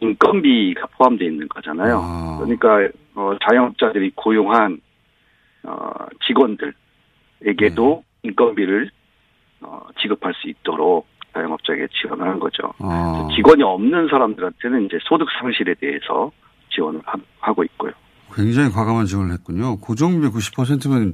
[0.00, 2.38] 인건비가 포함되어 있는 거잖아요.
[2.38, 4.80] 그러니까 어, 자영업자들이 고용한
[5.64, 5.90] 어,
[6.26, 8.90] 직원들에게도 인건비를
[9.60, 12.72] 어, 지급할 수 있도록 자영업자에게 지원을 하는 거죠.
[12.78, 13.28] 어.
[13.34, 16.30] 직원이 없는 사람들한테는 이제 소득 상실에 대해서
[16.70, 17.92] 지원을 하, 하고 있고요.
[18.38, 19.78] 굉장히 과감한 지원을 했군요.
[19.78, 21.12] 고정비 90%면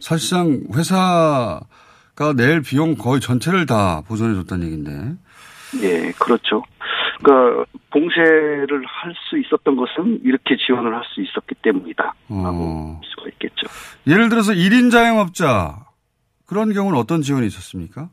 [0.00, 5.14] 사실상 회사가 낼 비용 거의 전체를 다 보전해 줬다는 얘기인데.
[5.82, 6.62] 예, 그렇죠.
[7.22, 12.14] 그러니까 봉쇄를 할 수 있었던 것은 이렇게 지원을 할 수 있었기 때문이다.
[12.28, 13.00] 어.
[13.00, 13.66] 볼 수가 있겠죠.
[14.06, 15.86] 예를 들어서 1인 자영업자
[16.46, 18.08] 그런 경우는 어떤 지원이 있었습니까?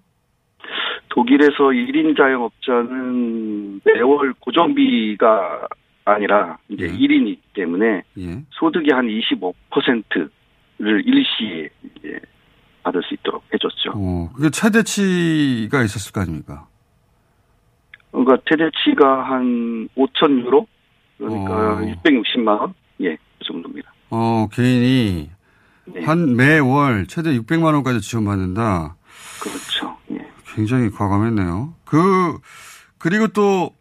[1.09, 5.67] 독일에서 1인 자영업자는 매월 고정비가
[6.13, 8.43] 아니라 이제 1인이기 때문에 예.
[8.51, 10.29] 소득의 한 25%를
[11.05, 12.19] 일시에 이제
[12.83, 13.91] 받을 수 있도록 해줬죠.
[13.95, 16.67] 어, 그게 최대치가 있었을 거 아닙니까?
[18.11, 20.67] 그러니까 최대치가 한 5천 유로
[21.17, 21.79] 그러니까 어.
[21.81, 23.91] 660만 원, 예, 그 정도입니다.
[24.09, 25.29] 어, 개인이
[25.85, 26.03] 네.
[26.05, 28.95] 한 매월 최대 600만 원까지 지원받는다.
[29.41, 29.97] 그렇죠.
[30.11, 30.25] 예.
[30.55, 31.73] 굉장히 과감했네요.
[31.85, 32.39] 그
[32.97, 33.71] 그리고 또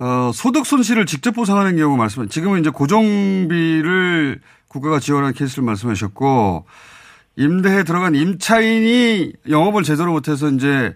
[0.00, 2.26] 어, 소득 손실을 직접 보상하는 경우 말씀.
[2.26, 6.64] 지금은 이제 고정비를 국가가 지원하는 케이스를 말씀하셨고
[7.36, 10.94] 임대에 들어간 임차인이 영업을 제대로 못해서 이제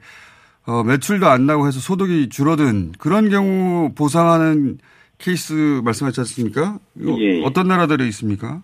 [0.66, 4.78] 어, 매출도 안 나고 해서 소득이 줄어든 그런 경우 보상하는
[5.18, 6.78] 케이스 말씀하셨지 않습니까?
[7.06, 7.44] 예, 예.
[7.44, 8.62] 어떤 나라들이 있습니까?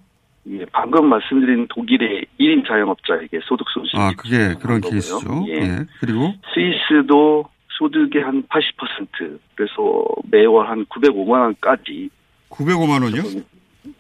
[0.49, 3.99] 예, 방금 말씀드린 독일의 1인 자영업자에게 소득 손실.
[3.99, 4.91] 아, 그게 그런 거고요.
[4.91, 5.45] 케이스죠.
[5.49, 5.55] 예.
[5.61, 5.86] 예.
[6.01, 7.45] 그리고 스위스도
[7.81, 12.11] 소득의 한 80% 그래서 매월 한 905만 원까지
[12.51, 13.22] 905만 원이요?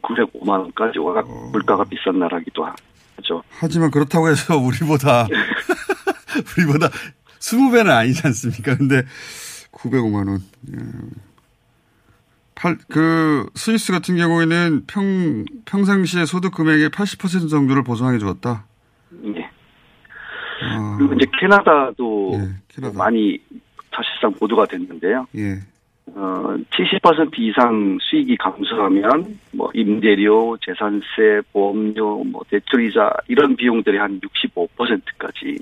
[0.02, 1.48] 905만 원까지 워낙 어.
[1.50, 2.66] 물가가 비싼 나라기도
[3.16, 3.42] 하죠.
[3.48, 5.26] 하지만 그렇다고 해서 우리보다
[6.58, 6.88] 우리보다
[7.38, 8.76] 20배는 아니지 않습니까?
[8.76, 9.02] 근데
[9.72, 10.40] 905만 원.
[10.72, 10.76] 예.
[12.54, 18.66] 팔, 그 스위스 같은 경우에는 평 평상시의 소득 금액의 80% 정도를 보상해 주었다.
[19.24, 19.48] 예.
[20.98, 22.32] 그리고 이제 캐나다도
[22.94, 23.38] 많이
[24.02, 25.26] 사실상 보도가 됐는데요.
[25.36, 25.58] 예.
[26.14, 35.58] 어, 70% 이상 수익이 감소하면 뭐 임대료, 재산세, 보험료, 뭐 대출이자 이런 비용들이 한 65%까지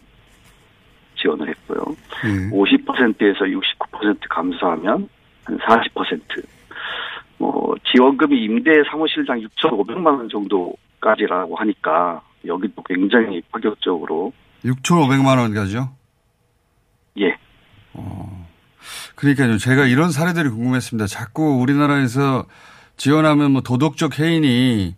[1.20, 1.96] 지원을 했고요.
[2.24, 2.50] 예.
[2.50, 5.08] 50%에서 69% 감소하면
[5.44, 6.20] 한 40%.
[7.38, 14.32] 뭐 지원금이 임대 사무실당 6,500만 원 정도까지라고 하니까 여기도 굉장히 파격적으로
[14.64, 15.88] 6,500만 원까지요?
[17.20, 17.36] 예.
[19.14, 19.58] 그러니까요.
[19.58, 21.06] 제가 이런 사례들이 궁금했습니다.
[21.06, 22.46] 자꾸 우리나라에서
[22.96, 24.94] 지원하면 뭐 도덕적 해인이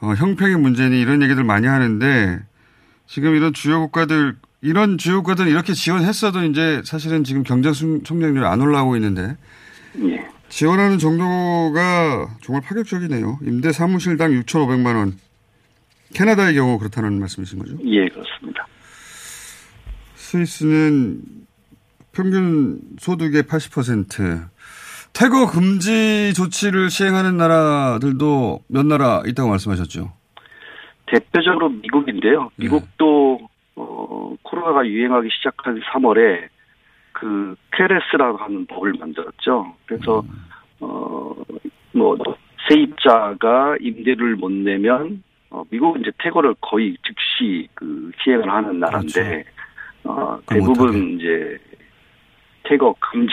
[0.00, 2.40] 어, 형평의 문제니 이런 얘기들 많이 하는데
[3.06, 8.44] 지금 이런 주요 국가들 이런 주요 국가들은 이렇게 지원했어도 이제 사실은 지금 경제 성- 성장률이
[8.46, 9.36] 안 올라오고 있는데
[10.00, 10.26] 예.
[10.48, 13.38] 지원하는 정도가 정말 파격적이네요.
[13.42, 15.18] 임대 사무실당 6,500만 원.
[16.14, 17.72] 캐나다의 경우 그렇다는 말씀이신 거죠?
[17.84, 18.66] 예, 그렇습니다.
[20.14, 21.20] 스위스는
[22.16, 24.48] 평균 소득의 80%.
[25.12, 30.12] 퇴거 금지 조치를 시행하는 나라들도 몇 나라 있다고 말씀하셨죠?
[31.06, 32.50] 대표적으로 미국인데요.
[32.56, 33.38] 미국도
[33.76, 36.48] 어, 코로나가 유행하기 시작한 3월에
[37.12, 39.74] 그 케레스라고 하는 법을 만들었죠.
[39.84, 40.24] 그래서
[40.80, 42.16] 어뭐
[42.68, 49.44] 세입자가 임대료를 못 내면 어, 미국은 이제 퇴거를 거의 즉시 그 시행을 하는 나라인데
[50.04, 51.58] 어, 대부분 이제
[52.68, 53.32] 퇴거 금지,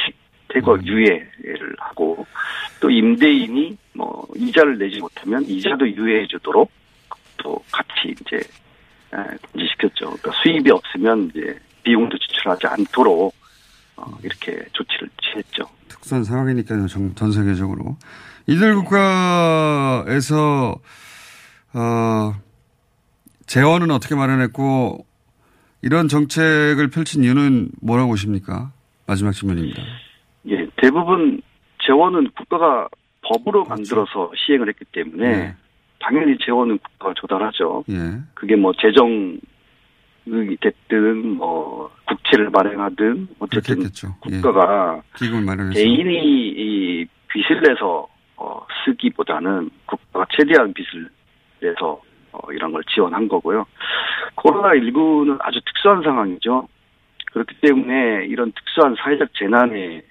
[0.49, 2.25] 퇴거 유예를 하고
[2.79, 6.71] 또 임대인이 뭐 이자를 내지 못하면 이자도 유예해 주도록
[7.37, 10.05] 또 같이 이제 에, 금지시켰죠.
[10.05, 13.33] 그러니까 수입이 없으면 이제 비용도 지출하지 않도록
[13.95, 15.63] 어, 이렇게 조치를 취했죠.
[15.87, 17.97] 특수한 상황이니까요, 전, 전 세계적으로.
[18.47, 20.75] 이들 국가에서,
[21.73, 22.33] 어,
[23.45, 25.05] 재원은 어떻게 마련했고,
[25.81, 28.71] 이런 정책을 펼친 이유는 뭐라고 보십니까?
[29.05, 29.81] 마지막 질문입니다.
[30.47, 31.41] 예, 대부분
[31.85, 32.87] 재원은 국가가
[33.21, 35.55] 법으로 만들어서 시행을 했기 때문에 네.
[35.99, 37.83] 당연히 재원은 국가가 조달하죠.
[37.89, 37.95] 예.
[38.33, 39.37] 그게 뭐 재정
[40.25, 44.15] 이 됐든 뭐 국채를 마련하든 어쨌든 그렇겠죠.
[44.29, 44.35] 예.
[44.35, 45.01] 국가가
[45.45, 45.73] 마련해서.
[45.73, 51.09] 개인이 이 빚을 내서 어, 쓰기보다는 국가가 최대한 빚을
[51.61, 52.01] 내서
[52.31, 53.65] 어, 이런 걸 지원한 거고요.
[54.35, 56.67] 코로나 19는 아주 특수한 상황이죠.
[57.33, 60.01] 그렇기 때문에 이런 특수한 사회적 재난에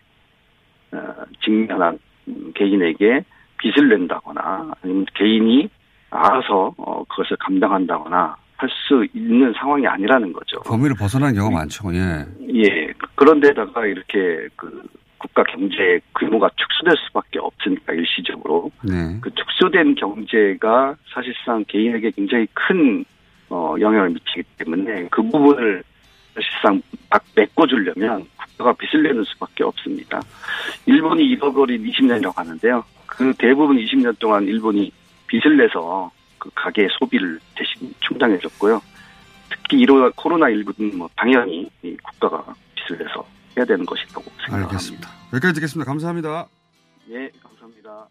[0.93, 0.99] 어,
[1.43, 1.99] 직면한
[2.29, 3.25] 음, 개인에게
[3.59, 5.69] 빚을 낸다거나 아니면 개인이
[6.11, 10.61] 알아서 어, 그것을 감당한다거나 할 수 있는 상황이 아니라는 거죠.
[10.61, 12.25] 범위를 벗어난 경우가 많죠, 예.
[12.55, 12.93] 예.
[13.17, 14.83] 그런데다가 이렇게 그
[15.19, 19.19] 국가 경제 규모가 축소될 수밖에 없으니까 일시적으로 네.
[19.21, 23.05] 그 축소된 경제가 사실상 개인에게 굉장히 큰
[23.49, 25.83] 어, 영향을 미치기 때문에 그 부분을
[26.35, 30.21] 사실상 막 메꿔주려면 국가가 빚을 내는 수밖에 없습니다.
[30.87, 32.85] 일본이 잃어버린 20년이라고 하는데요.
[33.07, 34.93] 그 대부분 20년 동안 일본이
[35.27, 38.81] 빚을 내서 그 가계 소비를 대신 충당해줬고요.
[39.51, 43.27] 특히 이로 코로나19는 뭐 당연히 이 국가가 빚을 내서
[43.57, 44.69] 해야 되는 것이라고 생각합니다.
[44.69, 45.09] 알겠습니다.
[45.35, 45.91] 여기까지 듣겠습니다.
[45.91, 46.47] 감사합니다.
[47.11, 48.09] 예, 감사합니다.